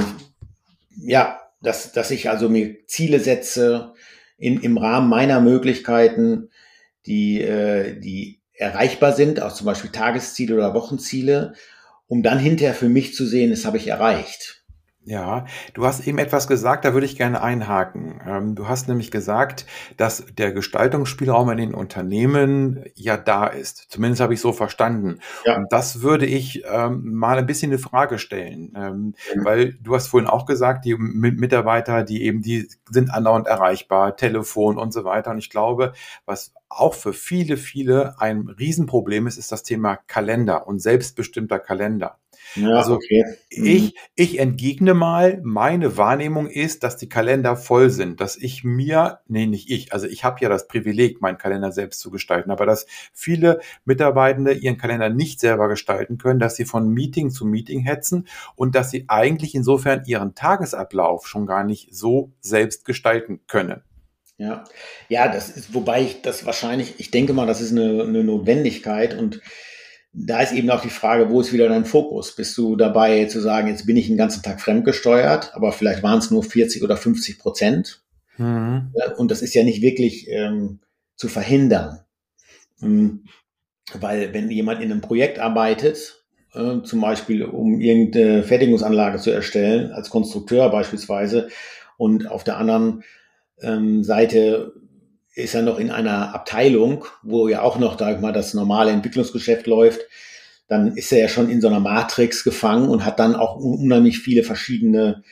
[0.97, 3.94] ja, dass, dass ich also mir Ziele setze
[4.37, 6.49] in, im Rahmen meiner Möglichkeiten,
[7.05, 11.53] die, äh, die erreichbar sind, auch zum Beispiel Tagesziele oder Wochenziele,
[12.07, 14.64] um dann hinterher für mich zu sehen, das habe ich erreicht.
[15.07, 18.19] Ja, du hast eben etwas gesagt, da würde ich gerne einhaken.
[18.27, 23.85] Ähm, du hast nämlich gesagt, dass der Gestaltungsspielraum in den Unternehmen ja da ist.
[23.89, 25.19] Zumindest habe ich so verstanden.
[25.45, 25.57] Ja.
[25.57, 29.45] Und das würde ich ähm, mal ein bisschen eine Frage stellen, ähm, mhm.
[29.45, 34.79] weil du hast vorhin auch gesagt, die Mitarbeiter, die eben, die sind andauernd erreichbar, Telefon
[34.79, 35.29] und so weiter.
[35.29, 35.93] Und ich glaube,
[36.25, 42.17] was auch für viele, viele ein Riesenproblem ist, ist das Thema Kalender und selbstbestimmter Kalender.
[42.55, 43.23] Ja, also okay.
[43.55, 43.65] Mhm.
[43.65, 49.19] ich, ich entgegne mal, meine Wahrnehmung ist, dass die Kalender voll sind, dass ich mir,
[49.27, 52.65] nee, nicht ich, also ich habe ja das Privileg, meinen Kalender selbst zu gestalten, aber
[52.65, 57.81] dass viele Mitarbeitende ihren Kalender nicht selber gestalten können, dass sie von Meeting zu Meeting
[57.81, 63.81] hetzen und dass sie eigentlich insofern ihren Tagesablauf schon gar nicht so selbst gestalten können.
[64.37, 64.65] Ja,
[65.07, 69.17] ja, das ist, wobei ich das wahrscheinlich, ich denke mal, das ist eine, eine Notwendigkeit
[69.17, 69.41] und
[70.17, 72.35] da ist eben auch die Frage, wo ist wieder dein Fokus?
[72.35, 76.19] Bist du dabei zu sagen, jetzt bin ich den ganzen Tag fremdgesteuert, aber vielleicht waren
[76.19, 78.01] es nur 40 oder 50 Prozent.
[78.37, 78.93] Mhm.
[79.17, 80.79] Und das ist ja nicht wirklich ähm,
[81.15, 81.99] zu verhindern.
[82.79, 83.25] Mhm.
[83.99, 89.91] Weil wenn jemand in einem Projekt arbeitet, äh, zum Beispiel um irgendeine Fertigungsanlage zu erstellen,
[89.91, 91.49] als Konstrukteur beispielsweise,
[91.97, 93.03] und auf der anderen
[93.61, 94.73] ähm, Seite
[95.35, 98.91] ist er noch in einer Abteilung, wo ja auch noch, sag ich mal, das normale
[98.91, 100.01] Entwicklungsgeschäft läuft,
[100.67, 104.19] dann ist er ja schon in so einer Matrix gefangen und hat dann auch unheimlich
[104.19, 105.23] viele verschiedene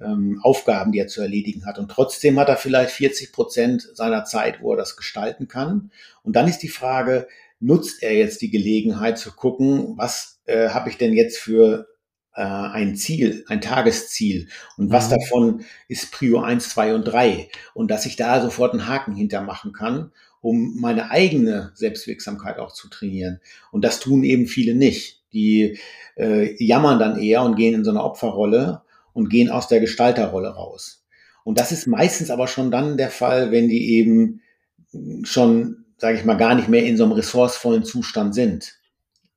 [0.00, 1.78] ähm, Aufgaben, die er zu erledigen hat.
[1.78, 5.92] Und trotzdem hat er vielleicht 40 Prozent seiner Zeit, wo er das gestalten kann.
[6.22, 7.28] Und dann ist die Frage,
[7.60, 11.86] nutzt er jetzt die Gelegenheit zu gucken, was äh, habe ich denn jetzt für
[12.34, 15.14] äh, ein Ziel, ein Tagesziel und was mhm.
[15.14, 19.72] davon ist Prio 1, 2 und 3 und dass ich da sofort einen Haken hintermachen
[19.72, 23.40] kann, um meine eigene Selbstwirksamkeit auch zu trainieren.
[23.72, 25.22] Und das tun eben viele nicht.
[25.32, 25.78] Die
[26.16, 30.48] äh, jammern dann eher und gehen in so eine Opferrolle und gehen aus der Gestalterrolle
[30.48, 31.04] raus.
[31.44, 34.40] Und das ist meistens aber schon dann der Fall, wenn die eben
[35.22, 38.79] schon, sage ich mal, gar nicht mehr in so einem ressourcevollen Zustand sind.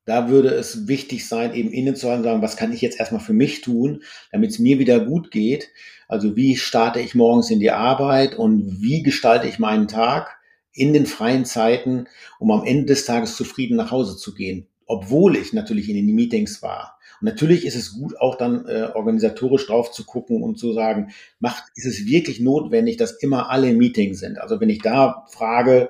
[0.06, 3.32] Da würde es wichtig sein, eben innezuhalten und sagen, was kann ich jetzt erstmal für
[3.32, 5.70] mich tun, damit es mir wieder gut geht.
[6.08, 10.38] Also wie starte ich morgens in die Arbeit und wie gestalte ich meinen Tag
[10.72, 12.06] in den freien Zeiten,
[12.38, 16.14] um am Ende des Tages zufrieden nach Hause zu gehen, obwohl ich natürlich in den
[16.14, 16.98] Meetings war.
[17.20, 21.12] Und natürlich ist es gut, auch dann äh, organisatorisch drauf zu gucken und zu sagen,
[21.38, 24.38] macht, ist es wirklich notwendig, dass immer alle im Meeting sind?
[24.38, 25.88] Also wenn ich da frage,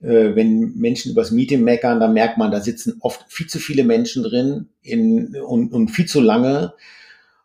[0.00, 4.22] wenn Menschen übers Meeting meckern, dann merkt man, da sitzen oft viel zu viele Menschen
[4.22, 6.72] drin in, und, und viel zu lange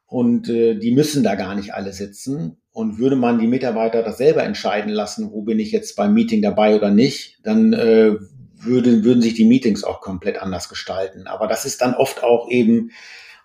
[0.08, 2.58] und äh, die müssen da gar nicht alle sitzen.
[2.72, 6.42] Und würde man die Mitarbeiter das selber entscheiden lassen, wo bin ich jetzt beim Meeting
[6.42, 8.16] dabei oder nicht, dann äh,
[8.58, 11.28] würde, würden sich die Meetings auch komplett anders gestalten.
[11.28, 12.92] Aber das ist dann oft auch eben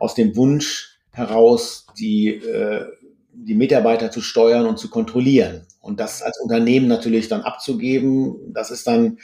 [0.00, 2.86] aus dem Wunsch heraus, die, äh,
[3.32, 5.66] die Mitarbeiter zu steuern und zu kontrollieren.
[5.80, 9.18] Und das als Unternehmen natürlich dann abzugeben, das ist dann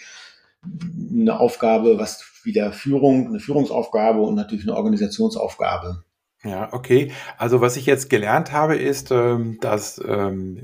[1.13, 6.05] eine Aufgabe, was wieder Führung, eine Führungsaufgabe und natürlich eine Organisationsaufgabe.
[6.43, 7.13] Ja, okay.
[7.39, 10.63] Also was ich jetzt gelernt habe, ist, ähm, dass ähm,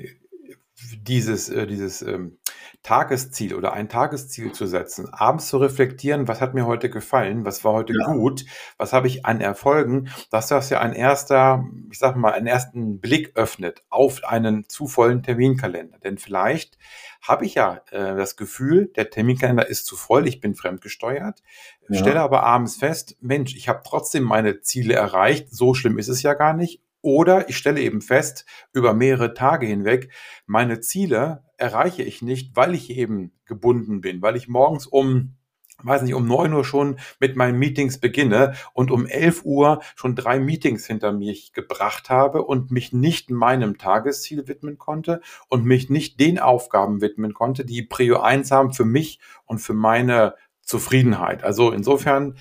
[1.02, 2.38] dieses, äh, dieses ähm,
[2.82, 7.64] Tagesziel oder ein Tagesziel zu setzen, abends zu reflektieren, was hat mir heute gefallen, was
[7.64, 8.12] war heute ja.
[8.12, 8.44] gut,
[8.76, 13.00] was habe ich an Erfolgen, dass das ja ein erster, ich sag mal, einen ersten
[13.00, 15.98] Blick öffnet auf einen zu vollen Terminkalender.
[15.98, 16.78] Denn vielleicht
[17.20, 21.42] habe ich ja äh, das Gefühl, der Terminkalender ist zu voll, ich bin fremdgesteuert,
[21.88, 21.98] ja.
[21.98, 26.22] stelle aber abends fest, Mensch, ich habe trotzdem meine Ziele erreicht, so schlimm ist es
[26.22, 30.10] ja gar nicht oder ich stelle eben fest, über mehrere Tage hinweg,
[30.46, 35.36] meine Ziele erreiche ich nicht, weil ich eben gebunden bin, weil ich morgens um
[35.84, 40.14] weiß nicht, um neun Uhr schon mit meinen Meetings beginne und um elf Uhr schon
[40.14, 45.90] drei Meetings hinter mich gebracht habe und mich nicht meinem Tagesziel widmen konnte und mich
[45.90, 51.42] nicht den Aufgaben widmen konnte, die Prio 1 haben für mich und für meine Zufriedenheit.
[51.42, 52.36] Also insofern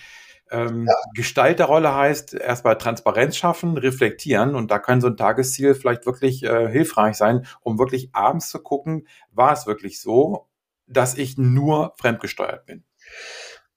[0.51, 0.93] ähm, ja.
[1.15, 6.69] Gestalterrolle heißt erstmal Transparenz schaffen, reflektieren und da kann so ein Tagesziel vielleicht wirklich äh,
[6.69, 10.47] hilfreich sein, um wirklich abends zu gucken, war es wirklich so,
[10.87, 12.83] dass ich nur fremdgesteuert bin.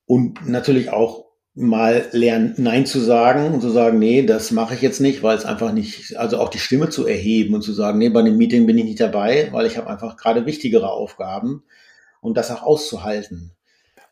[0.07, 4.83] Und natürlich auch mal lernen, Nein zu sagen und zu sagen, nee, das mache ich
[4.83, 7.99] jetzt nicht, weil es einfach nicht, also auch die Stimme zu erheben und zu sagen,
[7.99, 11.63] nee, bei dem Meeting bin ich nicht dabei, weil ich habe einfach gerade wichtigere Aufgaben
[12.21, 13.53] und das auch auszuhalten.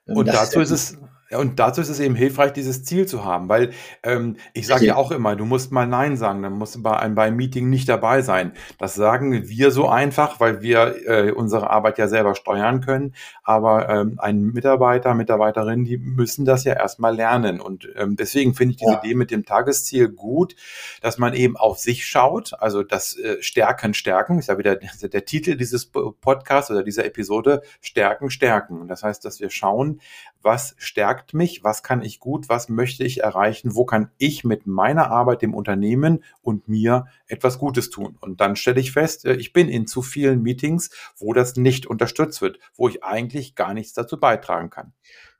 [0.06, 0.98] Und das dazu ist, ist es
[1.34, 4.96] und dazu ist es eben hilfreich, dieses Ziel zu haben, weil ähm, ich sage ja
[4.96, 7.88] auch immer, du musst mal Nein sagen, dann musst du bei einem beim Meeting nicht
[7.88, 8.52] dabei sein.
[8.78, 13.14] Das sagen wir so einfach, weil wir äh, unsere Arbeit ja selber steuern können.
[13.42, 17.60] Aber ähm, ein Mitarbeiter, Mitarbeiterin, die müssen das ja erstmal lernen.
[17.60, 18.98] Und ähm, deswegen finde ich diese ja.
[18.98, 20.56] Idee mit dem Tagesziel gut,
[21.00, 24.90] dass man eben auf sich schaut, also das äh, Stärken, Stärken, ist ja wieder der,
[25.08, 28.80] der Titel dieses Podcasts oder dieser Episode, Stärken, Stärken.
[28.80, 30.00] Und das heißt, dass wir schauen,
[30.42, 34.66] was stärkt mich, was kann ich gut, was möchte ich erreichen, wo kann ich mit
[34.66, 38.16] meiner Arbeit, dem Unternehmen und mir etwas Gutes tun.
[38.20, 41.86] Und dann stelle ich fest, äh, ich bin in zu vielen Meetings, wo das nicht
[41.86, 44.92] unterstützt wird, wo ich eigentlich gar nichts dazu beitragen kann.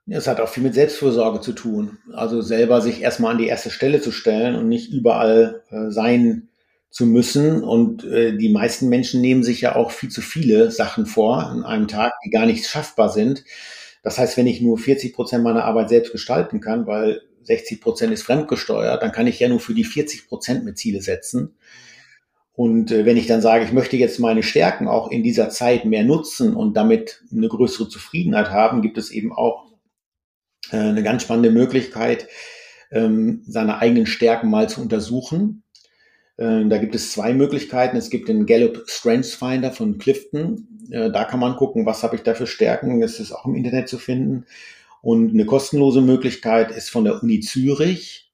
[0.07, 1.97] Es hat auch viel mit Selbstfürsorge zu tun.
[2.13, 6.49] Also selber sich erstmal an die erste Stelle zu stellen und nicht überall äh, sein
[6.89, 7.63] zu müssen.
[7.63, 11.63] Und äh, die meisten Menschen nehmen sich ja auch viel zu viele Sachen vor an
[11.63, 13.45] einem Tag, die gar nicht schaffbar sind.
[14.03, 18.13] Das heißt, wenn ich nur 40 Prozent meiner Arbeit selbst gestalten kann, weil 60 Prozent
[18.13, 21.55] ist fremdgesteuert, dann kann ich ja nur für die 40 Prozent mit Ziele setzen.
[22.51, 25.85] Und äh, wenn ich dann sage, ich möchte jetzt meine Stärken auch in dieser Zeit
[25.85, 29.65] mehr nutzen und damit eine größere Zufriedenheit haben, gibt es eben auch
[30.71, 32.27] äh, eine ganz spannende Möglichkeit,
[32.91, 35.62] ähm, seine eigenen Stärken mal zu untersuchen.
[36.37, 37.97] Äh, da gibt es zwei Möglichkeiten.
[37.97, 40.67] Es gibt den Gallup Strengths Finder von Clifton.
[40.91, 43.01] Äh, da kann man gucken, was habe ich da für Stärken.
[43.01, 44.45] Das ist auch im Internet zu finden.
[45.01, 48.31] Und eine kostenlose Möglichkeit ist von der Uni Zürich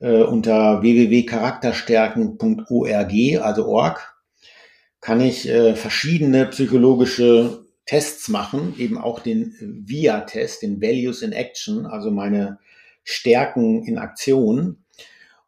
[0.00, 4.14] äh, unter www.charakterstärken.org, also org,
[5.00, 9.54] kann ich verschiedene psychologische Tests machen, eben auch den
[9.86, 12.58] VIA-Test, den Values in Action, also meine
[13.04, 14.78] Stärken in Aktion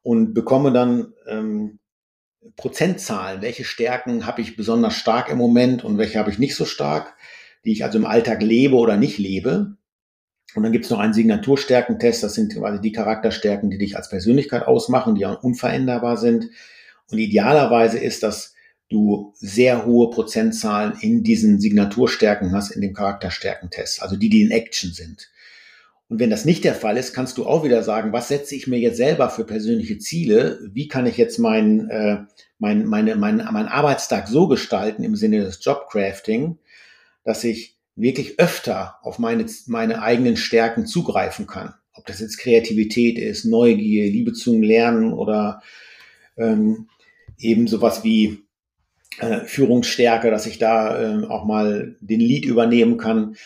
[0.02, 1.79] und bekomme dann ähm,
[2.56, 3.42] Prozentzahlen.
[3.42, 7.14] Welche Stärken habe ich besonders stark im Moment und welche habe ich nicht so stark,
[7.64, 9.76] die ich also im Alltag lebe oder nicht lebe.
[10.54, 12.22] Und dann gibt es noch einen Signaturstärkentest.
[12.22, 16.48] Das sind quasi die Charakterstärken, die dich als Persönlichkeit ausmachen, die auch unveränderbar sind.
[17.10, 18.54] Und idealerweise ist, dass
[18.88, 24.50] du sehr hohe Prozentzahlen in diesen Signaturstärken hast, in dem Charakterstärkentest, also die, die in
[24.50, 25.30] Action sind.
[26.10, 28.66] Und wenn das nicht der Fall ist, kannst du auch wieder sagen, was setze ich
[28.66, 30.58] mir jetzt selber für persönliche Ziele?
[30.72, 32.24] Wie kann ich jetzt mein, äh,
[32.58, 36.58] mein, meine, mein, mein Arbeitstag so gestalten im Sinne des Jobcrafting,
[37.22, 41.74] dass ich wirklich öfter auf meine, meine eigenen Stärken zugreifen kann?
[41.94, 45.62] Ob das jetzt Kreativität ist, Neugier, Liebe zum Lernen oder
[46.36, 46.88] ähm,
[47.38, 48.42] eben sowas wie
[49.20, 53.36] äh, Führungsstärke, dass ich da äh, auch mal den Lead übernehmen kann.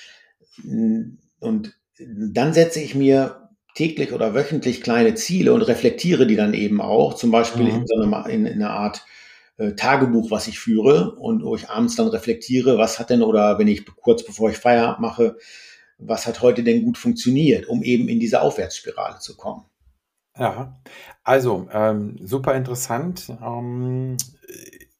[1.41, 6.81] Und dann setze ich mir täglich oder wöchentlich kleine Ziele und reflektiere die dann eben
[6.81, 7.81] auch, zum Beispiel mhm.
[7.81, 9.05] in, so einer, in, in einer Art
[9.57, 13.59] äh, Tagebuch, was ich führe und wo ich abends dann reflektiere, was hat denn oder
[13.59, 15.37] wenn ich kurz bevor ich Feierabend mache,
[15.99, 19.65] was hat heute denn gut funktioniert, um eben in diese Aufwärtsspirale zu kommen.
[20.37, 20.81] Ja,
[21.23, 23.33] also ähm, super interessant.
[23.41, 24.17] Ähm,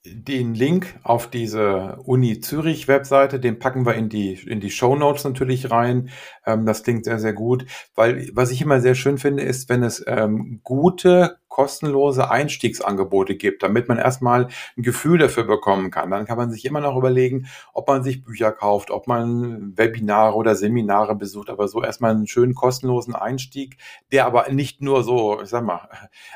[0.07, 4.97] den Link auf diese Uni Zürich Webseite, den packen wir in die, in die Show
[4.97, 6.11] Notes natürlich rein.
[6.45, 9.83] Ähm, das klingt sehr, sehr gut, weil was ich immer sehr schön finde, ist, wenn
[9.83, 16.11] es ähm, gute kostenlose Einstiegsangebote gibt, damit man erstmal ein Gefühl dafür bekommen kann.
[16.11, 20.35] Dann kann man sich immer noch überlegen, ob man sich Bücher kauft, ob man Webinare
[20.35, 23.77] oder Seminare besucht, aber so erstmal einen schönen kostenlosen Einstieg,
[24.11, 25.89] der aber nicht nur so, ich sag mal,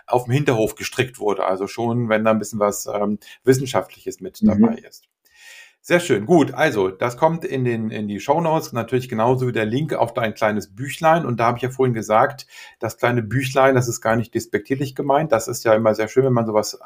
[0.06, 4.40] auf dem Hinterhof gestrickt wurde, also schon, wenn da ein bisschen was ähm, Wissenschaftliches mit
[4.40, 4.46] mhm.
[4.46, 5.08] dabei ist.
[5.88, 6.26] Sehr schön.
[6.26, 9.94] Gut, also das kommt in, den, in die Show Notes, natürlich genauso wie der Link
[9.94, 11.24] auf dein kleines Büchlein.
[11.24, 12.46] Und da habe ich ja vorhin gesagt,
[12.78, 15.32] das kleine Büchlein, das ist gar nicht despektierlich gemeint.
[15.32, 16.78] Das ist ja immer sehr schön, wenn man sowas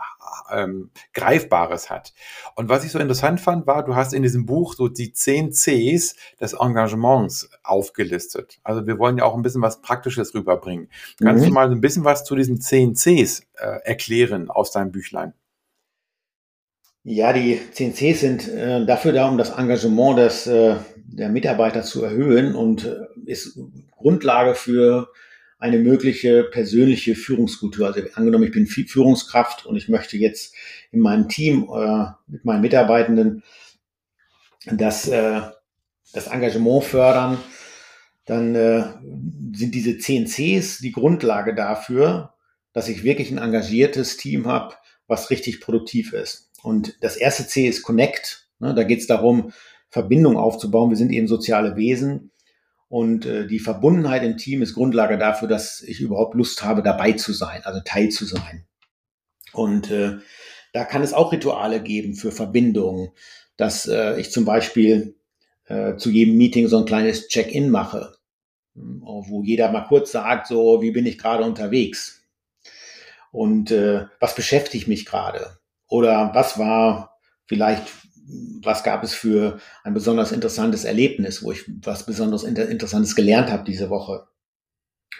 [0.53, 2.15] ähm, Greifbares hat.
[2.55, 5.51] Und was ich so interessant fand, war, du hast in diesem Buch so die zehn
[5.51, 8.61] Cs des Engagements aufgelistet.
[8.63, 10.89] Also wir wollen ja auch ein bisschen was Praktisches rüberbringen.
[11.21, 11.49] Kannst mhm.
[11.49, 15.35] du mal ein bisschen was zu diesen zehn Cs äh, erklären aus deinem Büchlein?
[17.05, 22.05] Ja, die CNCs sind äh, dafür da, um das Engagement des, äh, der Mitarbeiter zu
[22.05, 22.97] erhöhen und äh,
[23.27, 23.59] ist
[23.91, 25.09] Grundlage für
[25.59, 27.89] eine mögliche persönliche Führungskultur.
[27.89, 30.55] Also angenommen, ich bin Führungskraft und ich möchte jetzt
[30.93, 33.43] in meinem Team äh, mit meinen Mitarbeitenden
[34.67, 35.41] das, äh,
[36.13, 37.39] das Engagement fördern,
[38.27, 38.85] dann äh,
[39.55, 42.35] sind diese CNCs die Grundlage dafür,
[42.73, 44.77] dass ich wirklich ein engagiertes Team habe,
[45.09, 46.52] was richtig produktiv ist.
[46.63, 48.49] Und das erste C ist Connect.
[48.59, 49.53] Ne, da geht es darum,
[49.89, 50.91] Verbindung aufzubauen.
[50.91, 52.31] Wir sind eben soziale Wesen.
[52.89, 57.13] Und äh, die Verbundenheit im Team ist Grundlage dafür, dass ich überhaupt Lust habe, dabei
[57.13, 58.67] zu sein, also Teil zu sein.
[59.53, 60.19] Und äh,
[60.73, 63.13] da kann es auch Rituale geben für Verbindung,
[63.57, 65.17] dass äh, ich zum Beispiel
[65.67, 68.15] äh, zu jedem Meeting so ein kleines Check-in mache,
[68.75, 72.23] wo jeder mal kurz sagt, so, wie bin ich gerade unterwegs?
[73.31, 75.59] Und äh, was beschäftigt mich gerade?
[75.93, 77.83] Oder was war vielleicht,
[78.63, 83.53] was gab es für ein besonders interessantes Erlebnis, wo ich was besonders inter Interessantes gelernt
[83.53, 84.27] habe diese Woche?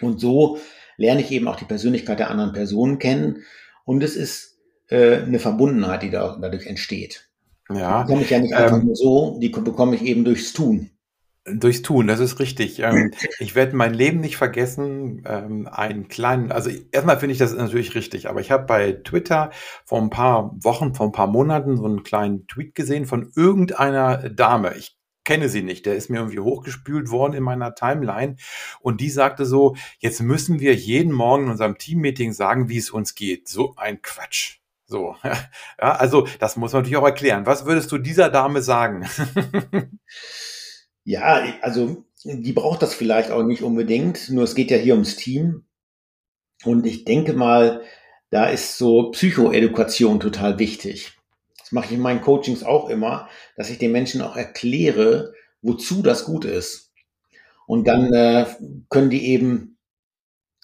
[0.01, 0.57] Und so
[0.97, 3.43] lerne ich eben auch die Persönlichkeit der anderen Personen kennen.
[3.85, 4.57] Und es ist
[4.89, 7.29] äh, eine Verbundenheit, die da, dadurch entsteht.
[7.69, 8.01] Ja.
[8.01, 10.89] Die bekomme ich ja nicht einfach ähm, nur so, die bekomme ich eben durchs Tun.
[11.45, 12.79] Durchs Tun, das ist richtig.
[12.79, 17.53] Ähm, ich werde mein Leben nicht vergessen, ähm, einen kleinen, also erstmal finde ich das
[17.53, 19.51] natürlich richtig, aber ich habe bei Twitter
[19.83, 24.29] vor ein paar Wochen, vor ein paar Monaten so einen kleinen Tweet gesehen von irgendeiner
[24.29, 24.73] Dame.
[24.77, 28.37] Ich kenne sie nicht, der ist mir irgendwie hochgespült worden in meiner Timeline
[28.79, 32.89] und die sagte so, jetzt müssen wir jeden Morgen in unserem Teammeeting sagen, wie es
[32.89, 33.49] uns geht.
[33.49, 34.59] So ein Quatsch.
[34.85, 37.45] So, ja, also das muss man natürlich auch erklären.
[37.45, 39.05] Was würdest du dieser Dame sagen?
[41.05, 45.15] Ja, also die braucht das vielleicht auch nicht unbedingt, nur es geht ja hier ums
[45.17, 45.65] Team.
[46.63, 47.81] Und ich denke mal,
[48.29, 51.17] da ist so Psychoedukation total wichtig.
[51.59, 56.01] Das mache ich in meinen Coachings auch immer, dass ich den Menschen auch erkläre, wozu
[56.01, 56.91] das gut ist.
[57.67, 58.45] Und dann äh,
[58.89, 59.77] können die eben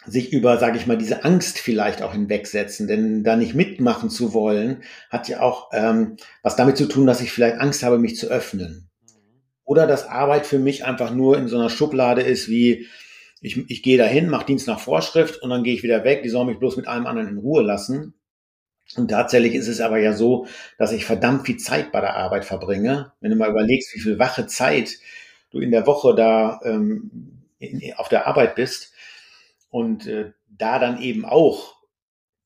[0.05, 2.87] sich über, sage ich mal, diese Angst vielleicht auch hinwegsetzen.
[2.87, 7.21] Denn da nicht mitmachen zu wollen, hat ja auch ähm, was damit zu tun, dass
[7.21, 8.89] ich vielleicht Angst habe, mich zu öffnen
[9.69, 12.87] oder dass Arbeit für mich einfach nur in so einer Schublade ist wie,
[13.39, 16.29] ich, ich gehe dahin, mache Dienst nach Vorschrift und dann gehe ich wieder weg, die
[16.29, 18.15] sollen mich bloß mit allem anderen in Ruhe lassen.
[18.95, 20.47] Und tatsächlich ist es aber ja so,
[20.79, 23.11] dass ich verdammt viel Zeit bei der Arbeit verbringe.
[23.21, 24.97] Wenn du mal überlegst, wie viel wache Zeit
[25.51, 27.11] du in der Woche da ähm,
[27.59, 28.91] in, auf der Arbeit bist,
[29.69, 31.75] und äh, da dann eben auch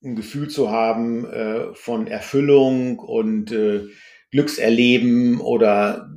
[0.03, 3.85] ein Gefühl zu haben äh, von Erfüllung und äh,
[4.31, 6.09] Glückserleben oder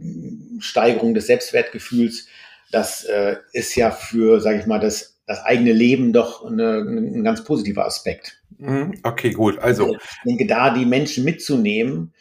[0.60, 2.26] Steigerung des Selbstwertgefühls,
[2.70, 7.24] das äh, ist ja für, sage ich mal, das, das eigene Leben doch eine, ein
[7.24, 8.42] ganz positiver Aspekt.
[8.58, 8.98] Mhm.
[9.02, 9.58] Okay, gut.
[9.58, 12.12] Also ich denke, da die Menschen mitzunehmen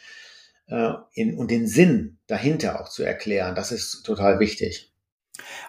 [0.68, 4.92] äh, in, und den Sinn dahinter auch zu erklären, das ist total wichtig.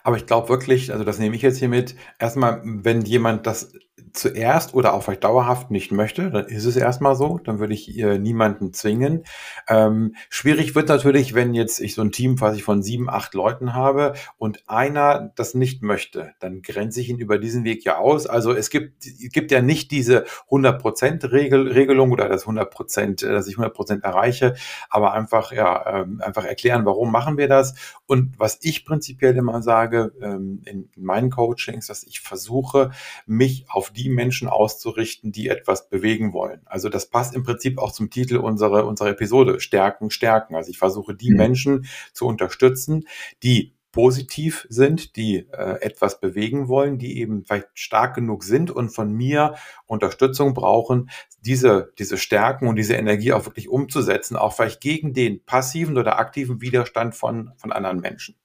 [0.04, 3.74] Aber ich glaube wirklich, also das nehme ich jetzt hier mit, erstmal, wenn jemand das
[4.18, 7.98] zuerst oder auch vielleicht dauerhaft nicht möchte, dann ist es erstmal so, dann würde ich
[7.98, 9.24] äh, niemanden zwingen.
[9.68, 13.74] Ähm, schwierig wird natürlich, wenn jetzt ich so ein Team quasi von sieben, acht Leuten
[13.74, 18.28] habe und einer das nicht möchte, dann grenze ich ihn über diesen Weg ja aus.
[18.28, 23.48] Also es gibt, gibt ja nicht diese 100% Regel, Regelung oder das 100%, äh, dass
[23.48, 24.56] ich 100% erreiche,
[24.90, 27.76] aber einfach, ja, ähm, einfach erklären, warum machen wir das.
[28.06, 32.92] Und was ich prinzipiell immer sage ähm, in meinen Coachings, dass ich versuche,
[33.26, 36.62] mich auf die Menschen auszurichten, die etwas bewegen wollen.
[36.66, 40.56] Also das passt im Prinzip auch zum Titel unserer, unserer Episode, Stärken, Stärken.
[40.56, 41.38] Also ich versuche die mhm.
[41.38, 43.08] Menschen zu unterstützen,
[43.44, 48.90] die positiv sind, die äh, etwas bewegen wollen, die eben vielleicht stark genug sind und
[48.90, 49.56] von mir
[49.88, 55.44] Unterstützung brauchen, diese, diese Stärken und diese Energie auch wirklich umzusetzen, auch vielleicht gegen den
[55.44, 58.36] passiven oder aktiven Widerstand von, von anderen Menschen.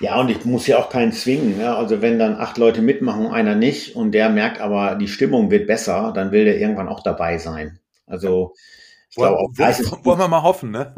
[0.00, 1.60] Ja, und ich muss ja auch keinen zwingen.
[1.60, 1.76] Ja?
[1.76, 5.66] Also wenn dann acht Leute mitmachen, einer nicht und der merkt aber, die Stimmung wird
[5.66, 7.78] besser, dann will der irgendwann auch dabei sein.
[8.06, 8.54] Also
[9.10, 9.74] ich glaube auch, wollen,
[10.04, 10.94] wollen wir mal hoffen, ne?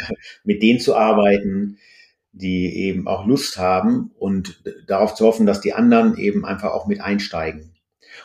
[0.44, 1.78] mit denen zu arbeiten,
[2.32, 6.86] die eben auch Lust haben und darauf zu hoffen, dass die anderen eben einfach auch
[6.86, 7.74] mit einsteigen.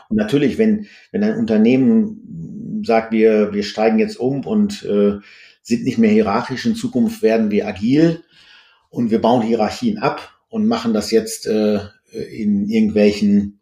[0.10, 5.20] Und natürlich, wenn, wenn ein Unternehmen sagt, wir, wir steigen jetzt um und äh,
[5.62, 8.24] sind nicht mehr hierarchisch, in Zukunft werden wir agil,
[8.94, 11.80] und wir bauen Hierarchien ab und machen das jetzt äh,
[12.12, 13.60] in irgendwelchen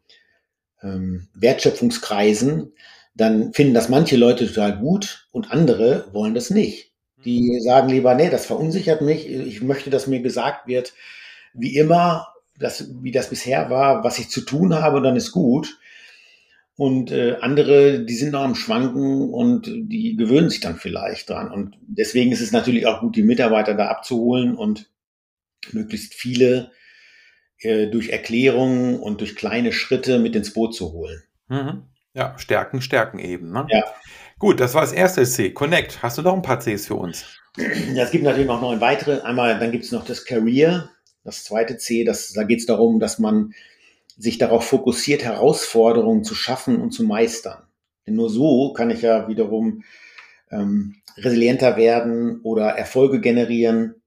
[0.83, 2.73] ähm, Wertschöpfungskreisen,
[3.15, 6.91] dann finden das manche Leute total gut und andere wollen das nicht.
[7.23, 10.93] Die sagen lieber, nee, das verunsichert mich, ich möchte, dass mir gesagt wird,
[11.53, 12.27] wie immer,
[12.59, 15.77] das, wie das bisher war, was ich zu tun habe, dann ist gut.
[16.75, 21.51] Und äh, andere, die sind noch am Schwanken und die gewöhnen sich dann vielleicht dran.
[21.51, 24.90] Und deswegen ist es natürlich auch gut, die Mitarbeiter da abzuholen und
[25.71, 26.71] möglichst viele
[27.59, 31.23] äh, durch Erklärungen und durch kleine Schritte mit ins Boot zu holen.
[31.47, 31.83] Mhm.
[32.13, 33.51] Ja, Stärken, Stärken eben.
[33.51, 33.65] Ne?
[33.69, 33.83] Ja.
[34.37, 35.51] Gut, das war das erste C.
[35.51, 36.01] Connect.
[36.01, 37.25] Hast du noch ein paar Cs für uns?
[37.57, 39.21] Ja, es gibt natürlich noch neun weitere.
[39.21, 40.89] Einmal, dann gibt es noch das Career,
[41.23, 42.03] das zweite C.
[42.03, 43.53] Das, da geht es darum, dass man
[44.17, 47.63] sich darauf fokussiert, Herausforderungen zu schaffen und zu meistern.
[48.05, 49.83] Denn nur so kann ich ja wiederum
[50.49, 54.00] ähm, resilienter werden oder Erfolge generieren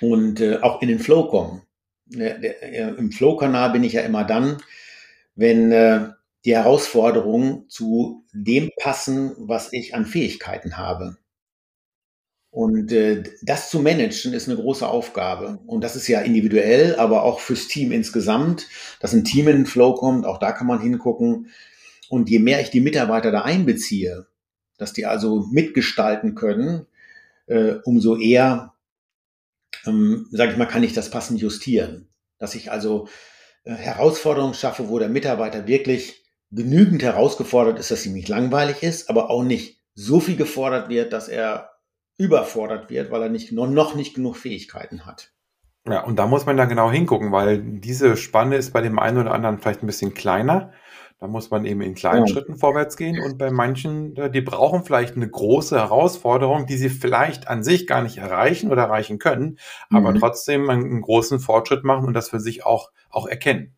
[0.00, 1.62] und äh, auch in den Flow kommen.
[2.06, 4.58] Der, der, äh, Im Flow-Kanal bin ich ja immer dann,
[5.34, 6.08] wenn äh,
[6.44, 11.16] die Herausforderungen zu dem passen, was ich an Fähigkeiten habe.
[12.50, 15.60] Und äh, das zu managen ist eine große Aufgabe.
[15.66, 18.66] Und das ist ja individuell, aber auch fürs Team insgesamt,
[18.98, 21.48] dass ein Team in den Flow kommt, auch da kann man hingucken.
[22.08, 24.26] Und je mehr ich die Mitarbeiter da einbeziehe,
[24.78, 26.86] dass die also mitgestalten können,
[27.46, 28.74] äh, umso eher
[29.86, 32.08] ähm, sage ich mal, kann ich das passend justieren.
[32.38, 33.08] Dass ich also
[33.64, 39.08] äh, Herausforderungen schaffe, wo der Mitarbeiter wirklich genügend herausgefordert ist, dass ihm nicht langweilig ist,
[39.08, 41.70] aber auch nicht so viel gefordert wird, dass er
[42.18, 45.32] überfordert wird, weil er nicht, noch nicht genug Fähigkeiten hat.
[45.86, 49.18] Ja, und da muss man dann genau hingucken, weil diese Spanne ist bei dem einen
[49.18, 50.72] oder anderen vielleicht ein bisschen kleiner.
[51.20, 52.32] Da muss man eben in kleinen ja.
[52.32, 56.88] Schritten vorwärts gehen und bei manchen, äh, die brauchen vielleicht eine große Herausforderung, die sie
[56.88, 59.58] vielleicht an sich gar nicht erreichen oder erreichen können,
[59.90, 59.96] mhm.
[59.98, 63.74] aber trotzdem einen großen Fortschritt machen und das für sich auch, auch erkennen.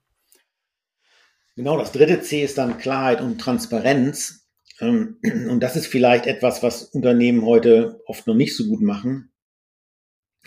[1.56, 4.46] Genau, das dritte C ist dann Klarheit und Transparenz.
[4.80, 5.18] Ähm,
[5.50, 9.32] und das ist vielleicht etwas, was Unternehmen heute oft noch nicht so gut machen.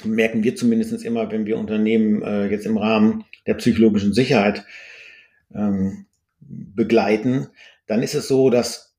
[0.05, 4.65] Merken wir zumindest immer, wenn wir Unternehmen äh, jetzt im Rahmen der psychologischen Sicherheit
[5.53, 6.05] ähm,
[6.47, 7.47] begleiten,
[7.87, 8.95] dann ist es so, dass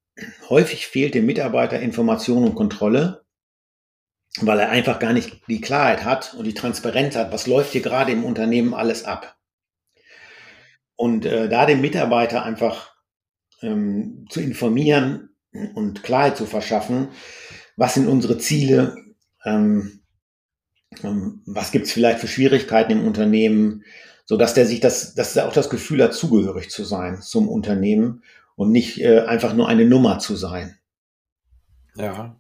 [0.49, 3.25] häufig fehlt dem Mitarbeiter Information und Kontrolle,
[4.41, 7.83] weil er einfach gar nicht die Klarheit hat und die Transparenz hat, was läuft hier
[7.83, 9.37] gerade im Unternehmen alles ab.
[10.95, 12.95] Und äh, da dem Mitarbeiter einfach
[13.63, 15.31] ähm, zu informieren
[15.75, 17.09] und Klarheit zu verschaffen,
[17.77, 18.97] was sind unsere Ziele,
[19.45, 20.01] ähm,
[21.03, 23.85] ähm, was gibt es vielleicht für Schwierigkeiten im Unternehmen,
[24.27, 27.49] so dass der sich das, dass er auch das Gefühl hat, zugehörig zu sein zum
[27.49, 28.23] Unternehmen
[28.57, 30.77] und nicht äh, einfach nur eine Nummer zu sein.
[31.97, 32.37] Ja.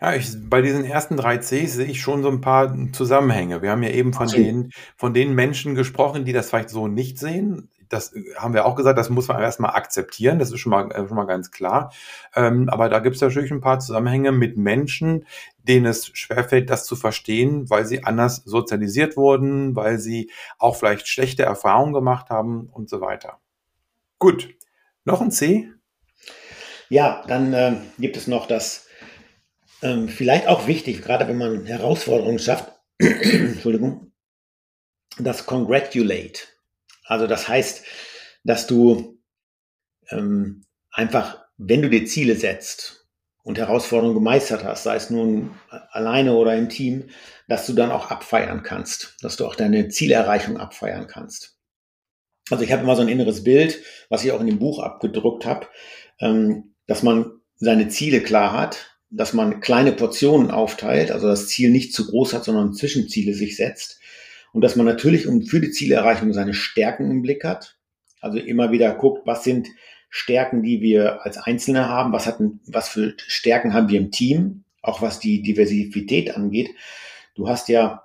[0.00, 3.62] Ja, ich, bei diesen ersten drei Cs sehe ich schon so ein paar Zusammenhänge.
[3.62, 4.42] Wir haben ja eben von, okay.
[4.42, 8.76] den, von den Menschen gesprochen, die das vielleicht so nicht sehen das haben wir auch
[8.76, 11.92] gesagt, das muss man erstmal akzeptieren, das ist schon mal, äh, schon mal ganz klar.
[12.34, 15.26] Ähm, aber da gibt es natürlich ein paar Zusammenhänge mit Menschen,
[15.58, 21.08] denen es schwerfällt, das zu verstehen, weil sie anders sozialisiert wurden, weil sie auch vielleicht
[21.08, 23.38] schlechte Erfahrungen gemacht haben und so weiter.
[24.18, 24.54] Gut,
[25.04, 25.68] noch ein C?
[26.88, 28.86] Ja, dann äh, gibt es noch das,
[29.82, 34.12] ähm, vielleicht auch wichtig, gerade wenn man Herausforderungen schafft, Entschuldigung,
[35.18, 36.42] das Congratulate.
[37.10, 37.82] Also das heißt,
[38.44, 39.18] dass du
[40.10, 43.08] ähm, einfach, wenn du dir Ziele setzt
[43.42, 45.50] und Herausforderungen gemeistert hast, sei es nun
[45.90, 47.10] alleine oder im Team,
[47.48, 51.58] dass du dann auch abfeiern kannst, dass du auch deine Zielerreichung abfeiern kannst.
[52.48, 55.44] Also ich habe immer so ein inneres Bild, was ich auch in dem Buch abgedruckt
[55.46, 55.66] habe,
[56.20, 61.70] ähm, dass man seine Ziele klar hat, dass man kleine Portionen aufteilt, also das Ziel
[61.70, 64.00] nicht zu groß hat, sondern Zwischenziele sich setzt
[64.52, 67.76] und dass man natürlich um für die Zielerreichung seine Stärken im Blick hat.
[68.20, 69.68] Also immer wieder guckt, was sind
[70.10, 74.64] Stärken, die wir als Einzelne haben, was hatten, was für Stärken haben wir im Team,
[74.82, 76.70] auch was die Diversität angeht.
[77.34, 78.04] Du hast ja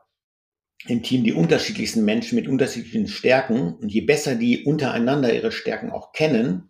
[0.87, 5.89] im Team die unterschiedlichsten Menschen mit unterschiedlichen Stärken und je besser die untereinander ihre Stärken
[5.89, 6.69] auch kennen,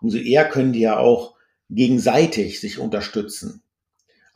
[0.00, 1.34] umso eher können die ja auch
[1.68, 3.62] gegenseitig sich unterstützen.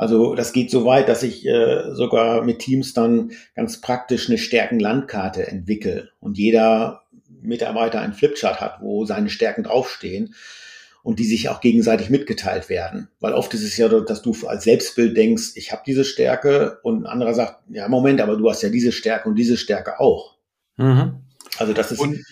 [0.03, 4.36] Also das geht so weit, dass ich äh, sogar mit Teams dann ganz praktisch eine
[4.36, 7.05] Stärkenlandkarte entwickle und jeder
[7.40, 10.34] Mitarbeiter einen Flipchart hat, wo seine Stärken draufstehen
[11.05, 13.11] und die sich auch gegenseitig mitgeteilt werden.
[13.20, 17.05] Weil oft ist es ja, dass du als Selbstbild denkst, ich habe diese Stärke und
[17.05, 20.36] ein anderer sagt, ja Moment, aber du hast ja diese Stärke und diese Stärke auch.
[20.78, 21.20] Mhm.
[21.59, 22.24] Also das ist, und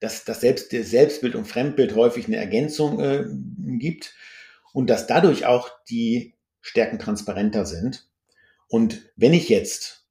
[0.00, 3.24] dass das Selbst, Selbstbild und Fremdbild häufig eine Ergänzung äh,
[3.78, 4.14] gibt
[4.74, 6.34] und dass dadurch auch die
[6.68, 8.06] Stärken transparenter sind.
[8.68, 10.06] Und wenn ich jetzt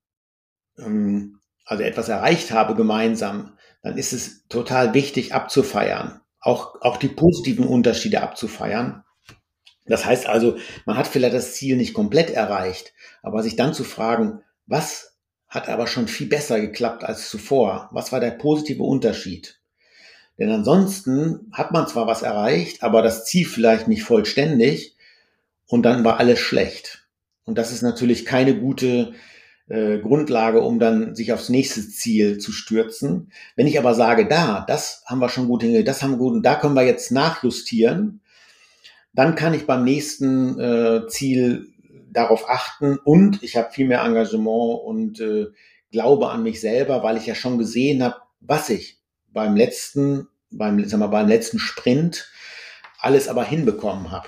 [0.80, 7.10] ähm, also etwas erreicht habe gemeinsam, dann ist es total wichtig abzufeiern, auch, auch die
[7.10, 9.03] positiven Unterschiede abzufeiern.
[9.86, 13.84] Das heißt also, man hat vielleicht das Ziel nicht komplett erreicht, aber sich dann zu
[13.84, 17.89] fragen, was hat aber schon viel besser geklappt als zuvor?
[17.91, 19.62] Was war der positive Unterschied?
[20.38, 24.97] Denn ansonsten hat man zwar was erreicht, aber das Ziel vielleicht nicht vollständig
[25.68, 27.07] und dann war alles schlecht.
[27.45, 29.13] Und das ist natürlich keine gute
[29.70, 33.32] äh, Grundlage, um dann sich aufs nächste Ziel zu stürzen.
[33.55, 36.34] Wenn ich aber sage, da, das haben wir schon gut hingekriegt, das haben wir gut
[36.34, 38.22] und da können wir jetzt nachjustieren,
[39.13, 41.74] dann kann ich beim nächsten äh, Ziel
[42.11, 45.47] darauf achten und ich habe viel mehr Engagement und äh,
[45.91, 50.84] glaube an mich selber, weil ich ja schon gesehen habe, was ich beim letzten, beim,
[50.88, 52.30] sag mal, beim letzten Sprint
[52.99, 54.28] alles aber hinbekommen habe.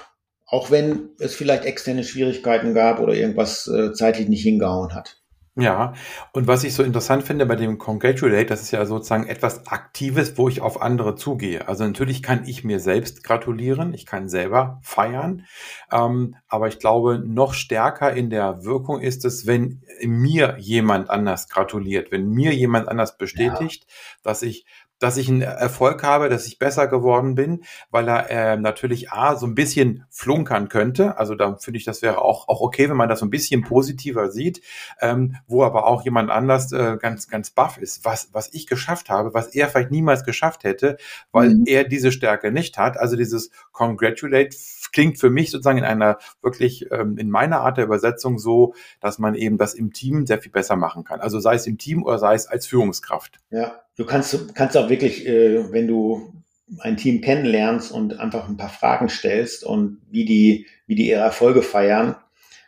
[0.50, 5.20] Auch wenn es vielleicht externe Schwierigkeiten gab oder irgendwas äh, zeitlich nicht hingehauen hat.
[5.56, 5.94] Ja,
[6.32, 10.38] und was ich so interessant finde bei dem Congratulate, das ist ja sozusagen etwas Aktives,
[10.38, 11.68] wo ich auf andere zugehe.
[11.68, 15.46] Also natürlich kann ich mir selbst gratulieren, ich kann selber feiern,
[15.92, 21.50] ähm, aber ich glaube, noch stärker in der Wirkung ist es, wenn mir jemand anders
[21.50, 23.94] gratuliert, wenn mir jemand anders bestätigt, ja.
[24.24, 24.66] dass ich
[25.00, 29.36] dass ich einen Erfolg habe, dass ich besser geworden bin, weil er äh, natürlich A,
[29.36, 31.18] so ein bisschen flunkern könnte.
[31.18, 33.62] Also da finde ich, das wäre auch, auch okay, wenn man das so ein bisschen
[33.64, 34.62] positiver sieht,
[35.02, 39.10] ähm, wo aber auch jemand anders äh, ganz, ganz baff ist, was, was ich geschafft
[39.10, 40.98] habe, was er vielleicht niemals geschafft hätte,
[41.32, 41.64] weil mhm.
[41.66, 42.98] er diese Stärke nicht hat.
[42.98, 44.56] Also dieses Congratulate
[44.92, 49.20] klingt für mich sozusagen in einer wirklich, ähm, in meiner Art der Übersetzung so, dass
[49.20, 51.22] man eben das im Team sehr viel besser machen kann.
[51.22, 53.40] Also sei es im Team oder sei es als Führungskraft.
[53.50, 56.34] Ja, du kannst, kannst auch wirklich, äh, wenn du
[56.80, 61.22] ein Team kennenlernst und einfach ein paar Fragen stellst und wie die, wie die ihre
[61.22, 62.16] Erfolge feiern,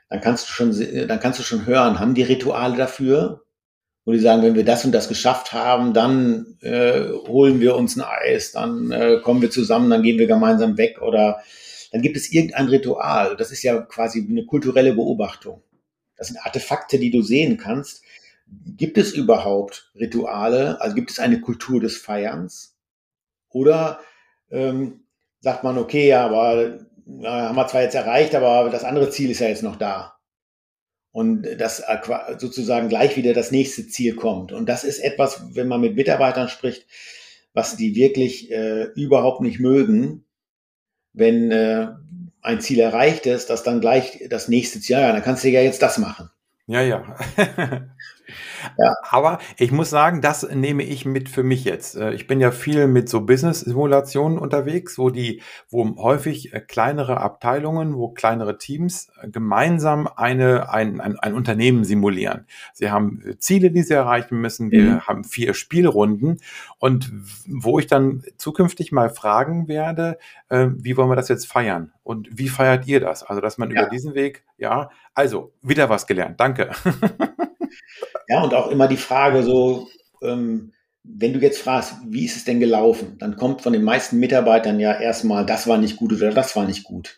[0.10, 3.44] dann kannst du schon, dann kannst du schon hören, haben die Rituale dafür?
[4.04, 7.96] Wo die sagen, wenn wir das und das geschafft haben, dann äh, holen wir uns
[7.96, 11.42] ein Eis, dann äh, kommen wir zusammen, dann gehen wir gemeinsam weg oder
[11.92, 13.38] dann gibt es irgendein Ritual.
[13.38, 15.62] Das ist ja quasi eine kulturelle Beobachtung.
[16.18, 18.04] Das sind Artefakte, die du sehen kannst,
[18.78, 20.82] Gibt es überhaupt Rituale?
[20.82, 22.76] Also gibt es eine Kultur des Feierns?
[23.50, 24.00] Oder
[24.50, 25.06] ähm,
[25.40, 26.80] sagt man, okay, ja, aber
[27.22, 30.18] äh, haben wir zwar jetzt erreicht, aber das andere Ziel ist ja jetzt noch da.
[31.12, 31.84] Und das
[32.38, 34.54] sozusagen gleich wieder das nächste Ziel kommt.
[34.54, 36.86] Und das ist etwas, wenn man mit Mitarbeitern spricht,
[37.54, 40.26] was die wirklich äh, überhaupt nicht mögen,
[41.14, 41.90] wenn äh,
[42.42, 45.62] ein Ziel erreicht ist, dass dann gleich das nächste Ziel, ja, dann kannst du ja
[45.62, 46.30] jetzt das machen.
[46.72, 47.04] Ja, ja.
[48.78, 48.94] Ja.
[49.10, 51.96] Aber ich muss sagen, das nehme ich mit für mich jetzt.
[51.96, 57.22] Äh, ich bin ja viel mit so Business-Simulationen unterwegs, wo die, wo häufig äh, kleinere
[57.22, 62.46] Abteilungen, wo kleinere Teams äh, gemeinsam eine, ein, ein, ein Unternehmen simulieren.
[62.74, 64.72] Sie haben Ziele, die sie erreichen müssen.
[64.72, 65.02] Wir mhm.
[65.02, 66.40] haben vier Spielrunden
[66.80, 67.12] und
[67.48, 70.18] wo ich dann zukünftig mal fragen werde,
[70.50, 71.94] wie wollen wir das jetzt feiern?
[72.04, 73.24] Und wie feiert ihr das?
[73.24, 73.82] Also, dass man ja.
[73.82, 76.40] über diesen Weg, ja, also wieder was gelernt.
[76.40, 76.72] Danke.
[78.32, 79.90] Ja, und auch immer die Frage so,
[80.24, 80.72] ähm,
[81.04, 84.80] wenn du jetzt fragst, wie ist es denn gelaufen, dann kommt von den meisten Mitarbeitern
[84.80, 87.18] ja erstmal, das war nicht gut oder das war nicht gut,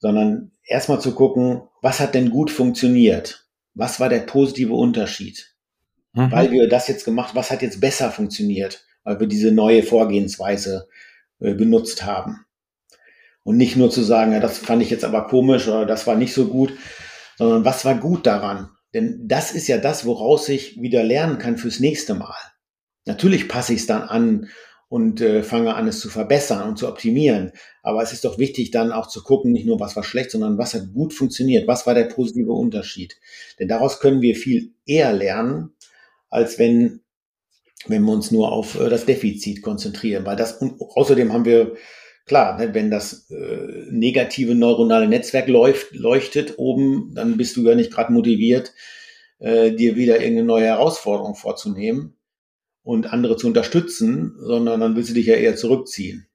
[0.00, 3.46] sondern erstmal zu gucken, was hat denn gut funktioniert?
[3.74, 5.54] Was war der positive Unterschied?
[6.14, 6.32] Mhm.
[6.32, 10.88] Weil wir das jetzt gemacht, was hat jetzt besser funktioniert, weil wir diese neue Vorgehensweise
[11.38, 12.44] äh, benutzt haben?
[13.44, 16.16] Und nicht nur zu sagen, ja, das fand ich jetzt aber komisch oder das war
[16.16, 16.72] nicht so gut,
[17.38, 18.70] sondern was war gut daran?
[18.94, 22.36] Denn das ist ja das, woraus ich wieder lernen kann fürs nächste Mal.
[23.06, 24.48] Natürlich passe ich es dann an
[24.88, 27.52] und äh, fange an, es zu verbessern und zu optimieren.
[27.82, 30.58] Aber es ist doch wichtig, dann auch zu gucken, nicht nur was war schlecht, sondern
[30.58, 33.16] was hat gut funktioniert, was war der positive Unterschied.
[33.58, 35.70] Denn daraus können wir viel eher lernen,
[36.28, 37.00] als wenn,
[37.86, 40.26] wenn wir uns nur auf äh, das Defizit konzentrieren.
[40.26, 41.76] Weil das, und außerdem haben wir
[42.30, 47.74] klar, ne, wenn das äh, negative neuronale Netzwerk läuft, leuchtet oben, dann bist du ja
[47.74, 48.72] nicht gerade motiviert,
[49.40, 52.14] äh, dir wieder irgendeine neue Herausforderung vorzunehmen
[52.84, 56.28] und andere zu unterstützen, sondern dann willst du dich ja eher zurückziehen,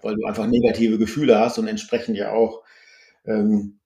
[0.00, 2.62] weil du einfach negative Gefühle hast und entsprechend ja auch
[3.26, 3.80] ähm,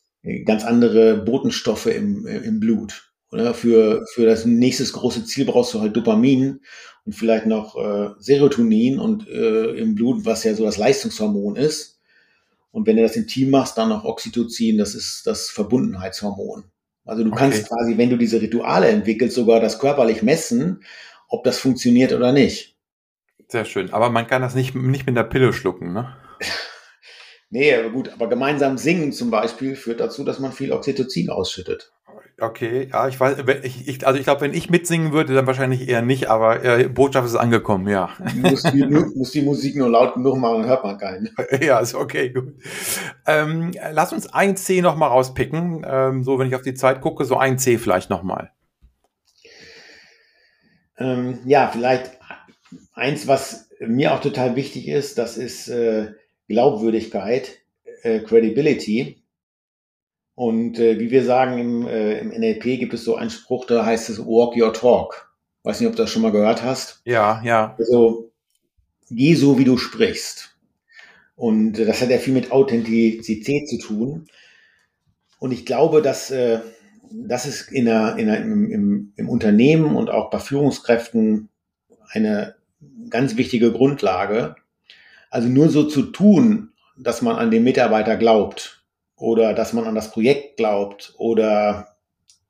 [0.45, 3.12] ganz andere Botenstoffe im, im Blut.
[3.33, 3.55] Oder?
[3.55, 6.61] Für, für das nächstes große Ziel brauchst du halt Dopamin
[7.05, 12.01] und vielleicht noch äh, Serotonin und äh, im Blut, was ja so das Leistungshormon ist.
[12.71, 16.65] Und wenn du das im Team machst, dann noch Oxytocin, das ist das Verbundenheitshormon.
[17.05, 17.39] Also du okay.
[17.39, 20.85] kannst quasi, wenn du diese Rituale entwickelst, sogar das körperlich messen,
[21.29, 22.77] ob das funktioniert oder nicht.
[23.49, 23.93] Sehr schön.
[23.93, 26.17] Aber man kann das nicht, nicht mit der Pille schlucken, ne?
[27.51, 31.93] nee, aber gut, aber gemeinsam singen zum Beispiel führt dazu, dass man viel Oxytocin ausschüttet.
[32.41, 35.89] Okay, ja, ich weiß, ich, ich, also ich glaube, wenn ich mitsingen würde, dann wahrscheinlich
[35.89, 38.11] eher nicht, aber äh, Botschaft ist angekommen, ja.
[38.35, 41.31] Muss die, muss die Musik nur laut genug machen, dann hört man keinen.
[41.61, 42.55] Ja, ist okay, gut.
[43.27, 45.87] Ähm, lass uns ein C nochmal rauspicken.
[45.89, 48.51] Ähm, so, wenn ich auf die Zeit gucke, so ein C vielleicht nochmal.
[50.99, 52.19] Ähm, ja, vielleicht
[52.95, 56.13] eins, was mir auch total wichtig ist, das ist äh,
[56.49, 57.59] Glaubwürdigkeit,
[58.03, 59.22] äh, Credibility.
[60.35, 63.85] Und äh, wie wir sagen im, äh, im NLP gibt es so einen Spruch, da
[63.85, 65.31] heißt es Walk Your Talk.
[65.63, 67.03] Weiß nicht, ob du das schon mal gehört hast.
[67.05, 67.77] Ja, ja.
[67.79, 68.33] Also
[69.11, 70.57] geh so, wie du sprichst.
[71.37, 74.27] Und äh, das hat ja viel mit Authentizität zu tun.
[75.39, 76.61] Und ich glaube, dass äh,
[77.11, 81.51] das ist in der, in der, im, im, im Unternehmen und auch bei Führungskräften
[82.09, 82.55] eine
[83.11, 84.57] ganz wichtige Grundlage.
[85.31, 88.72] Also nur so zu tun, dass man an den Mitarbeiter glaubt
[89.23, 91.97] oder dass man an das Projekt glaubt oder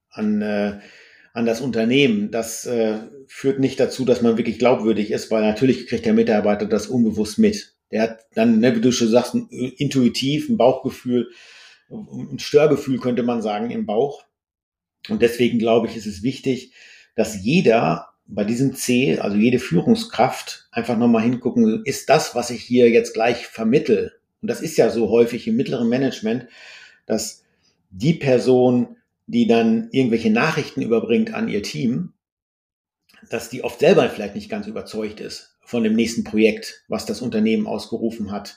[0.09, 0.79] an, äh,
[1.35, 5.87] an das Unternehmen, das äh, führt nicht dazu, dass man wirklich glaubwürdig ist, weil natürlich
[5.87, 7.75] kriegt der Mitarbeiter das unbewusst mit.
[7.91, 11.31] Der hat dann, ne, wie du schon sagst, ein, intuitiv ein Bauchgefühl,
[11.91, 14.25] ein Störgefühl könnte man sagen im Bauch.
[15.11, 16.73] Und deswegen glaube ich, ist es wichtig,
[17.15, 22.63] dass jeder bei diesem C, also jede Führungskraft, einfach nochmal hingucken, ist das, was ich
[22.63, 26.47] hier jetzt gleich vermittel, und das ist ja so häufig im mittleren Management,
[27.07, 27.45] dass
[27.91, 32.13] die Person, die dann irgendwelche Nachrichten überbringt an ihr Team,
[33.31, 37.23] dass die oft selber vielleicht nicht ganz überzeugt ist von dem nächsten Projekt, was das
[37.23, 38.57] Unternehmen ausgerufen hat,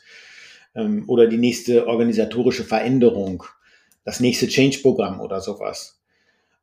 [0.73, 3.43] ähm, oder die nächste organisatorische Veränderung,
[4.03, 6.01] das nächste Change-Programm oder sowas.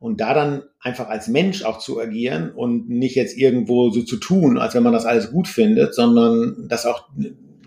[0.00, 4.16] Und da dann einfach als Mensch auch zu agieren und nicht jetzt irgendwo so zu
[4.16, 7.08] tun, als wenn man das alles gut findet, sondern das auch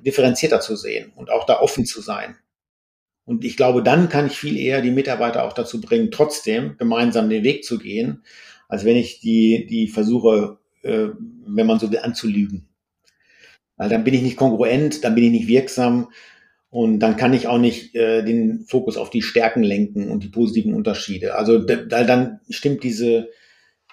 [0.06, 2.36] differenzierter zu sehen und auch da offen zu sein.
[3.26, 7.30] Und ich glaube, dann kann ich viel eher die Mitarbeiter auch dazu bringen, trotzdem gemeinsam
[7.30, 8.24] den Weg zu gehen,
[8.70, 11.08] als wenn ich die, die versuche, äh,
[11.47, 12.68] wenn man so will, anzulügen.
[13.78, 16.12] Weil dann bin ich nicht kongruent, dann bin ich nicht wirksam
[16.70, 20.30] und dann kann ich auch nicht äh, den Fokus auf die Stärken lenken und die
[20.30, 21.36] positiven Unterschiede.
[21.36, 23.30] Also da, dann stimmt diese,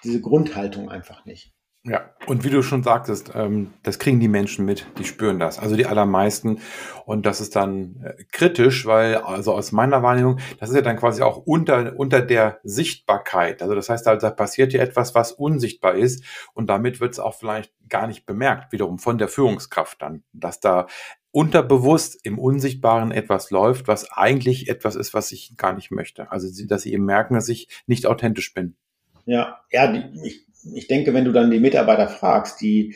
[0.03, 1.52] diese Grundhaltung einfach nicht.
[1.85, 5.59] Ja, und wie du schon sagtest, ähm, das kriegen die Menschen mit, die spüren das,
[5.59, 6.61] also die allermeisten.
[7.05, 10.95] Und das ist dann äh, kritisch, weil, also aus meiner Wahrnehmung, das ist ja dann
[10.95, 13.61] quasi auch unter, unter der Sichtbarkeit.
[13.61, 16.23] Also das heißt, da, da passiert ja etwas, was unsichtbar ist
[16.53, 20.61] und damit wird es auch vielleicht gar nicht bemerkt, wiederum von der Führungskraft dann, dass
[20.61, 20.87] da
[21.31, 26.31] unterbewusst im Unsichtbaren etwas läuft, was eigentlich etwas ist, was ich gar nicht möchte.
[26.31, 28.77] Also, dass sie eben merken, dass ich nicht authentisch bin.
[29.25, 29.91] Ja, ja,
[30.23, 32.95] ich ich denke, wenn du dann die Mitarbeiter fragst, die,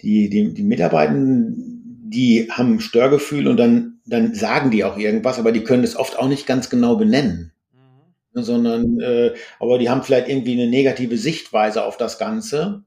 [0.00, 5.52] die, die, die Mitarbeitenden, die haben Störgefühl und dann, dann sagen die auch irgendwas, aber
[5.52, 7.52] die können es oft auch nicht ganz genau benennen.
[7.72, 8.42] Mhm.
[8.42, 12.84] Sondern, äh, aber die haben vielleicht irgendwie eine negative Sichtweise auf das Ganze.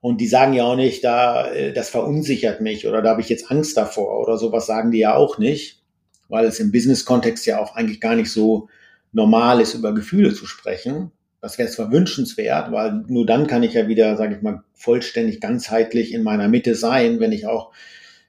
[0.00, 3.28] Und die sagen ja auch nicht, da, äh, das verunsichert mich oder da habe ich
[3.28, 5.82] jetzt Angst davor oder sowas sagen die ja auch nicht,
[6.28, 8.68] weil es im Business-Kontext ja auch eigentlich gar nicht so
[9.12, 11.10] normal ist, über Gefühle zu sprechen.
[11.46, 15.40] Das wäre zwar wünschenswert, weil nur dann kann ich ja wieder, sage ich mal, vollständig
[15.40, 17.72] ganzheitlich in meiner Mitte sein, wenn ich auch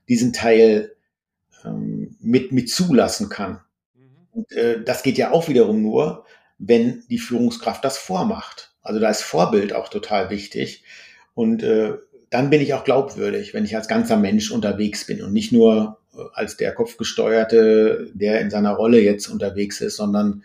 [0.07, 0.93] diesen Teil
[1.65, 3.59] ähm, mit, mit zulassen kann.
[3.95, 4.27] Mhm.
[4.31, 6.25] Und äh, das geht ja auch wiederum nur,
[6.59, 8.75] wenn die Führungskraft das vormacht.
[8.83, 10.83] Also da ist Vorbild auch total wichtig.
[11.33, 11.93] Und äh,
[12.29, 15.97] dann bin ich auch glaubwürdig, wenn ich als ganzer Mensch unterwegs bin und nicht nur
[16.15, 20.43] äh, als der Kopfgesteuerte, der in seiner Rolle jetzt unterwegs ist, sondern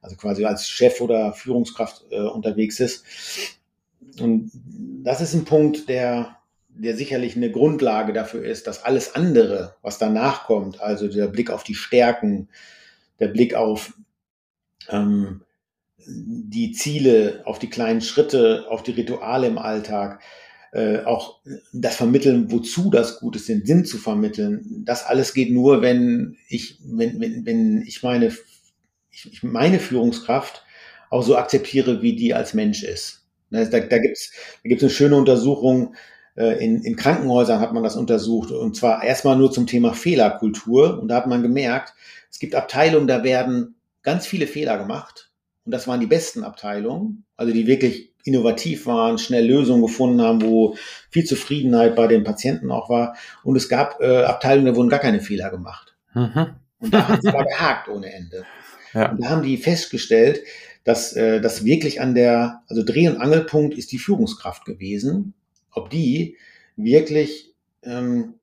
[0.00, 3.04] also quasi als Chef oder Führungskraft äh, unterwegs ist.
[4.20, 4.50] Und
[5.04, 6.38] das ist ein Punkt, der
[6.78, 11.50] der sicherlich eine Grundlage dafür ist, dass alles andere, was danach kommt, also der Blick
[11.50, 12.48] auf die Stärken,
[13.18, 13.94] der Blick auf
[14.88, 15.42] ähm,
[16.06, 20.22] die Ziele, auf die kleinen Schritte, auf die Rituale im Alltag,
[20.72, 21.40] äh, auch
[21.72, 26.36] das Vermitteln, wozu das gut ist, den Sinn zu vermitteln, das alles geht nur, wenn
[26.48, 28.32] ich, wenn, wenn, wenn ich meine,
[29.26, 30.64] ich, meine Führungskraft
[31.10, 33.26] auch so akzeptiere, wie die als Mensch ist.
[33.50, 35.94] Da, da gibt es da gibt's eine schöne Untersuchung,
[36.38, 41.00] äh, in, in Krankenhäusern hat man das untersucht und zwar erstmal nur zum Thema Fehlerkultur
[41.00, 41.94] und da hat man gemerkt,
[42.30, 45.32] es gibt Abteilungen, da werden ganz viele Fehler gemacht
[45.64, 50.42] und das waren die besten Abteilungen, also die wirklich innovativ waren, schnell Lösungen gefunden haben,
[50.42, 50.76] wo
[51.10, 55.00] viel Zufriedenheit bei den Patienten auch war und es gab äh, Abteilungen, da wurden gar
[55.00, 55.96] keine Fehler gemacht.
[56.14, 56.54] Mhm.
[56.78, 58.44] Und da hat es aber gehakt ohne Ende.
[58.94, 59.10] Ja.
[59.10, 60.42] Und da haben die festgestellt,
[60.84, 65.34] dass äh, das wirklich an der, also Dreh- und Angelpunkt ist die Führungskraft gewesen
[65.78, 66.36] ob die
[66.76, 68.34] wirklich ähm,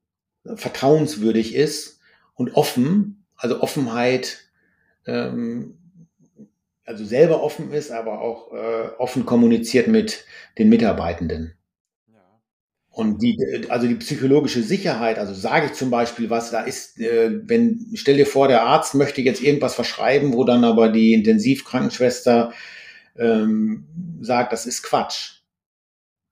[0.44, 2.00] vertrauenswürdig ist
[2.34, 4.48] und offen, also Offenheit,
[5.06, 5.78] ähm,
[6.84, 10.24] also selber offen ist, aber auch äh, offen kommuniziert mit
[10.58, 11.54] den Mitarbeitenden.
[12.96, 17.30] Und die, also die psychologische Sicherheit, also sage ich zum Beispiel was, da ist, äh,
[17.46, 22.52] wenn, stell dir vor, der Arzt möchte jetzt irgendwas verschreiben, wo dann aber die Intensivkrankenschwester
[23.18, 23.84] ähm,
[24.22, 25.36] sagt, das ist Quatsch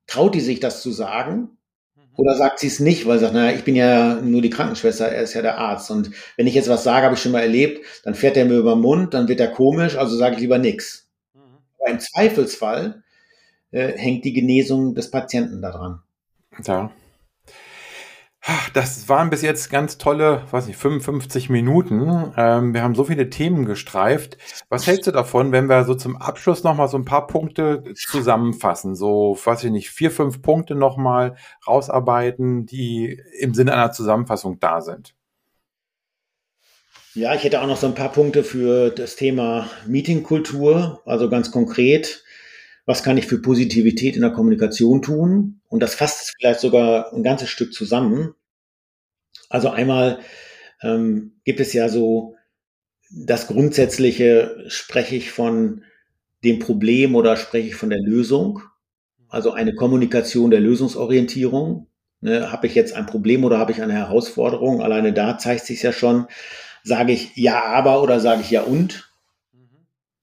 [0.07, 1.57] traut die sich das zu sagen?
[1.97, 2.03] Mhm.
[2.17, 5.09] Oder sagt sie es nicht, weil sie sagt, naja, ich bin ja nur die Krankenschwester,
[5.09, 5.91] er ist ja der Arzt.
[5.91, 8.59] Und wenn ich jetzt was sage, habe ich schon mal erlebt, dann fährt er mir
[8.59, 11.09] über den Mund, dann wird er komisch, also sage ich lieber nichts.
[11.35, 11.41] Mhm.
[11.79, 13.03] Aber im Zweifelsfall
[13.71, 16.01] äh, hängt die Genesung des Patienten daran.
[16.65, 16.91] Ja.
[18.75, 22.35] Das waren bis jetzt ganz tolle, weiß nicht, 55 Minuten.
[22.37, 24.37] Ähm, wir haben so viele Themen gestreift.
[24.69, 28.97] Was hältst du davon, wenn wir so zum Abschluss nochmal so ein paar Punkte zusammenfassen?
[28.97, 31.37] So, weiß ich nicht, vier, fünf Punkte nochmal
[31.67, 35.15] rausarbeiten, die im Sinne einer Zusammenfassung da sind.
[37.15, 41.01] Ja, ich hätte auch noch so ein paar Punkte für das Thema Meetingkultur.
[41.07, 42.24] Also ganz konkret,
[42.87, 45.61] was kann ich für Positivität in der Kommunikation tun?
[45.69, 48.35] Und das fasst es vielleicht sogar ein ganzes Stück zusammen.
[49.49, 50.19] Also einmal
[50.83, 52.37] ähm, gibt es ja so
[53.11, 55.85] das Grundsätzliche, spreche ich von
[56.43, 58.61] dem Problem oder spreche ich von der Lösung?
[59.29, 61.89] Also eine Kommunikation der Lösungsorientierung.
[62.21, 64.81] Ne, habe ich jetzt ein Problem oder habe ich eine Herausforderung?
[64.81, 66.27] Alleine da zeigt sich ja schon.
[66.83, 69.11] Sage ich ja, aber oder sage ich ja und?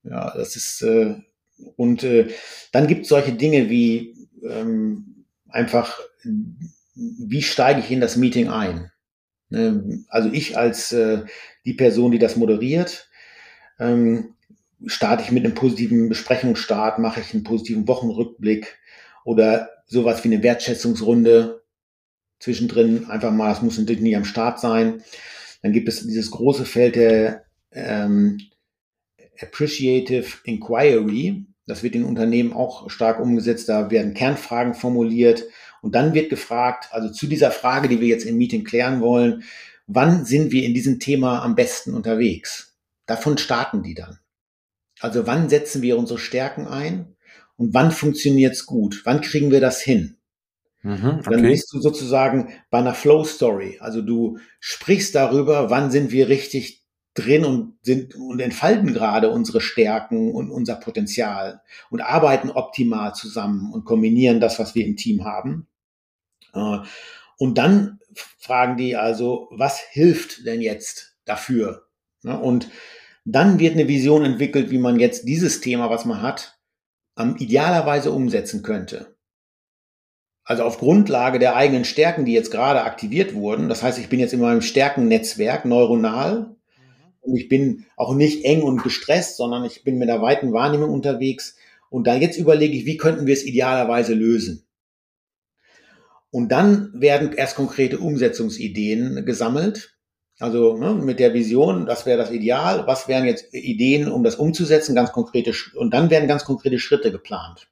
[0.03, 1.16] Ja, das ist äh,
[1.76, 2.30] und äh,
[2.72, 4.16] dann gibt es solche Dinge wie
[4.47, 5.99] ähm, einfach,
[6.95, 8.91] wie steige ich in das Meeting ein?
[9.51, 11.24] Ähm, also ich als äh,
[11.66, 13.09] die Person, die das moderiert,
[13.80, 14.36] ähm,
[14.86, 18.78] starte ich mit einem positiven Besprechungsstart, mache ich einen positiven Wochenrückblick
[19.26, 21.62] oder sowas wie eine Wertschätzungsrunde
[22.39, 23.05] zwischendrin.
[23.05, 25.03] Einfach mal, es muss natürlich nie am Start sein.
[25.62, 28.39] Dann gibt es dieses große Feld der ähm,
[29.39, 31.45] Appreciative Inquiry.
[31.68, 33.70] Das wird in Unternehmen auch stark umgesetzt.
[33.70, 35.43] Da werden Kernfragen formuliert.
[35.82, 39.43] Und dann wird gefragt, also zu dieser Frage, die wir jetzt im Meeting klären wollen,
[39.88, 42.76] wann sind wir in diesem Thema am besten unterwegs?
[43.05, 44.20] Davon starten die dann.
[44.99, 47.16] Also wann setzen wir unsere Stärken ein
[47.57, 49.01] und wann funktioniert es gut?
[49.03, 50.18] Wann kriegen wir das hin?
[50.84, 51.30] Mhm, okay.
[51.30, 53.78] Dann bist du sozusagen bei einer Flow Story.
[53.80, 56.81] Also du sprichst darüber, wann sind wir richtig
[57.14, 63.72] drin und sind und entfalten gerade unsere Stärken und unser Potenzial und arbeiten optimal zusammen
[63.74, 65.68] und kombinieren das, was wir im Team haben.
[66.53, 66.80] Äh,
[67.38, 67.99] und dann
[68.38, 71.88] fragen die also, was hilft denn jetzt dafür?
[72.24, 72.70] Ne, und
[73.26, 76.57] dann wird eine Vision entwickelt, wie man jetzt dieses Thema, was man hat,
[77.38, 79.16] idealerweise umsetzen könnte.
[80.43, 83.70] Also auf Grundlage der eigenen Stärken, die jetzt gerade aktiviert wurden.
[83.70, 86.55] Das heißt, ich bin jetzt in meinem Stärkennetzwerk neuronal
[87.22, 90.89] und ich bin auch nicht eng und gestresst, sondern ich bin mit einer weiten Wahrnehmung
[90.89, 91.55] unterwegs.
[91.89, 94.65] Und da jetzt überlege ich, wie könnten wir es idealerweise lösen?
[96.32, 99.97] Und dann werden erst konkrete Umsetzungsideen gesammelt.
[100.39, 102.88] Also ne, mit der Vision, das wäre das Ideal.
[102.88, 104.95] Was wären jetzt Ideen, um das umzusetzen?
[104.95, 107.69] Ganz konkrete und dann werden ganz konkrete Schritte geplant.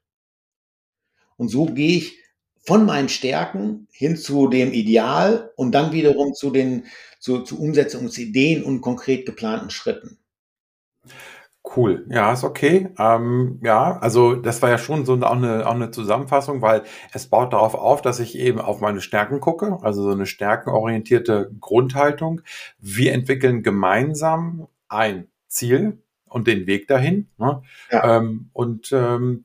[1.37, 2.19] Und so gehe ich
[2.59, 6.83] von meinen Stärken hin zu dem Ideal und dann wiederum zu den
[7.20, 10.17] zu, zu Umsetzungsideen und konkret geplanten Schritten.
[11.76, 12.89] Cool, ja, ist okay.
[12.97, 17.28] Ähm, ja, also das war ja schon so auch eine, auch eine Zusammenfassung, weil es
[17.28, 22.41] baut darauf auf, dass ich eben auf meine Stärken gucke, also so eine stärkenorientierte Grundhaltung.
[22.80, 27.28] Wir entwickeln gemeinsam ein Ziel und den Weg dahin.
[27.38, 27.61] Ne?
[27.91, 28.17] Ja.
[28.17, 29.43] Ähm, und ähm,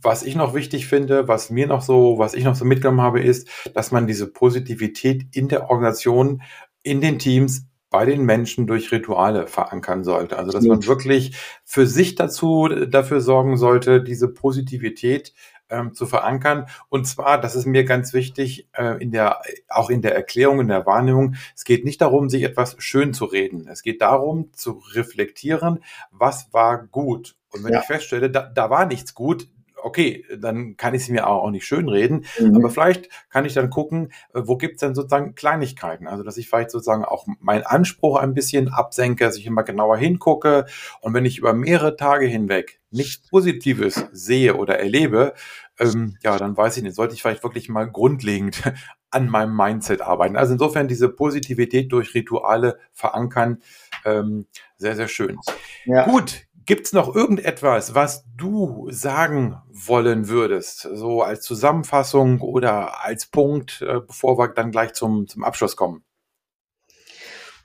[0.00, 3.20] was ich noch wichtig finde, was mir noch so, was ich noch so mitgenommen habe,
[3.20, 6.42] ist, dass man diese Positivität in der Organisation,
[6.84, 10.36] in den Teams, bei den Menschen durch Rituale verankern sollte.
[10.36, 15.32] Also dass man wirklich für sich dazu dafür sorgen sollte, diese Positivität
[15.70, 16.66] ähm, zu verankern.
[16.88, 20.68] Und zwar, das ist mir ganz wichtig, äh, in der, auch in der Erklärung, in
[20.68, 23.68] der Wahrnehmung, es geht nicht darum, sich etwas schön zu reden.
[23.68, 25.78] Es geht darum, zu reflektieren,
[26.10, 27.36] was war gut.
[27.52, 27.80] Und wenn ja.
[27.80, 29.48] ich feststelle, da, da war nichts gut,
[29.84, 32.56] okay, dann kann ich es mir auch nicht schönreden, mhm.
[32.56, 36.06] aber vielleicht kann ich dann gucken, äh, wo gibt es denn sozusagen Kleinigkeiten?
[36.06, 39.96] Also, dass ich vielleicht sozusagen auch meinen Anspruch ein bisschen absenke, dass ich immer genauer
[39.96, 40.66] hingucke
[41.00, 45.34] und wenn ich über mehrere Tage hinweg nichts Positives sehe oder erlebe,
[45.78, 48.62] ähm, ja, dann weiß ich nicht, sollte ich vielleicht wirklich mal grundlegend
[49.10, 50.36] an meinem Mindset arbeiten.
[50.36, 53.62] Also insofern diese Positivität durch Rituale verankern,
[54.04, 55.38] ähm, sehr, sehr schön.
[55.84, 56.04] Ja.
[56.04, 63.26] Gut, Gibt es noch irgendetwas, was du sagen wollen würdest, so als Zusammenfassung oder als
[63.26, 66.04] Punkt, äh, bevor wir dann gleich zum, zum Abschluss kommen?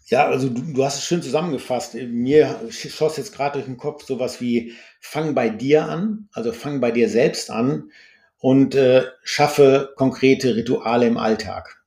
[0.07, 1.93] Ja, also du, du hast es schön zusammengefasst.
[1.93, 6.81] Mir schoss jetzt gerade durch den Kopf sowas wie fang bei dir an, also fang
[6.81, 7.91] bei dir selbst an
[8.39, 11.78] und äh, schaffe konkrete Rituale im Alltag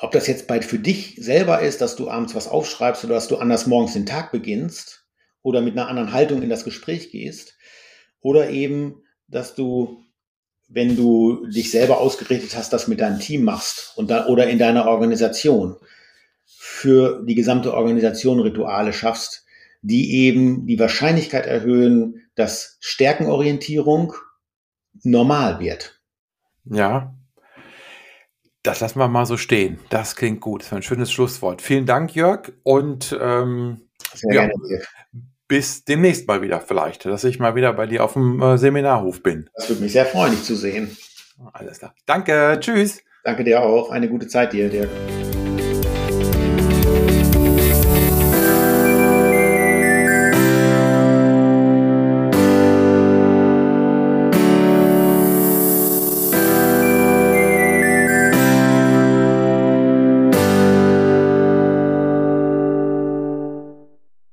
[0.00, 3.28] ob das jetzt bei für dich selber ist, dass du abends was aufschreibst oder dass
[3.28, 5.06] du anders morgens den Tag beginnst
[5.42, 7.56] oder mit einer anderen Haltung in das Gespräch gehst
[8.20, 10.02] oder eben, dass du,
[10.68, 14.58] wenn du dich selber ausgerichtet hast, das mit deinem Team machst und da, oder in
[14.58, 15.76] deiner Organisation
[16.44, 19.44] für die gesamte Organisation Rituale schaffst,
[19.82, 24.14] die eben die Wahrscheinlichkeit erhöhen, dass Stärkenorientierung
[25.02, 26.00] normal wird.
[26.64, 27.15] Ja,
[28.66, 29.78] das lassen wir mal so stehen.
[29.90, 30.62] Das klingt gut.
[30.62, 31.62] Das ist ein schönes Schlusswort.
[31.62, 32.52] Vielen Dank, Jörg.
[32.62, 33.82] Und ähm,
[34.30, 34.48] ja,
[35.48, 39.22] bis demnächst mal wieder vielleicht, dass ich mal wieder bei dir auf dem äh, Seminarhof
[39.22, 39.48] bin.
[39.54, 40.96] Das würde mich sehr freuen, dich zu sehen.
[41.52, 41.94] Alles klar.
[42.06, 42.58] Danke.
[42.60, 43.02] Tschüss.
[43.24, 43.90] Danke dir auch.
[43.90, 44.90] Eine gute Zeit dir, Dirk.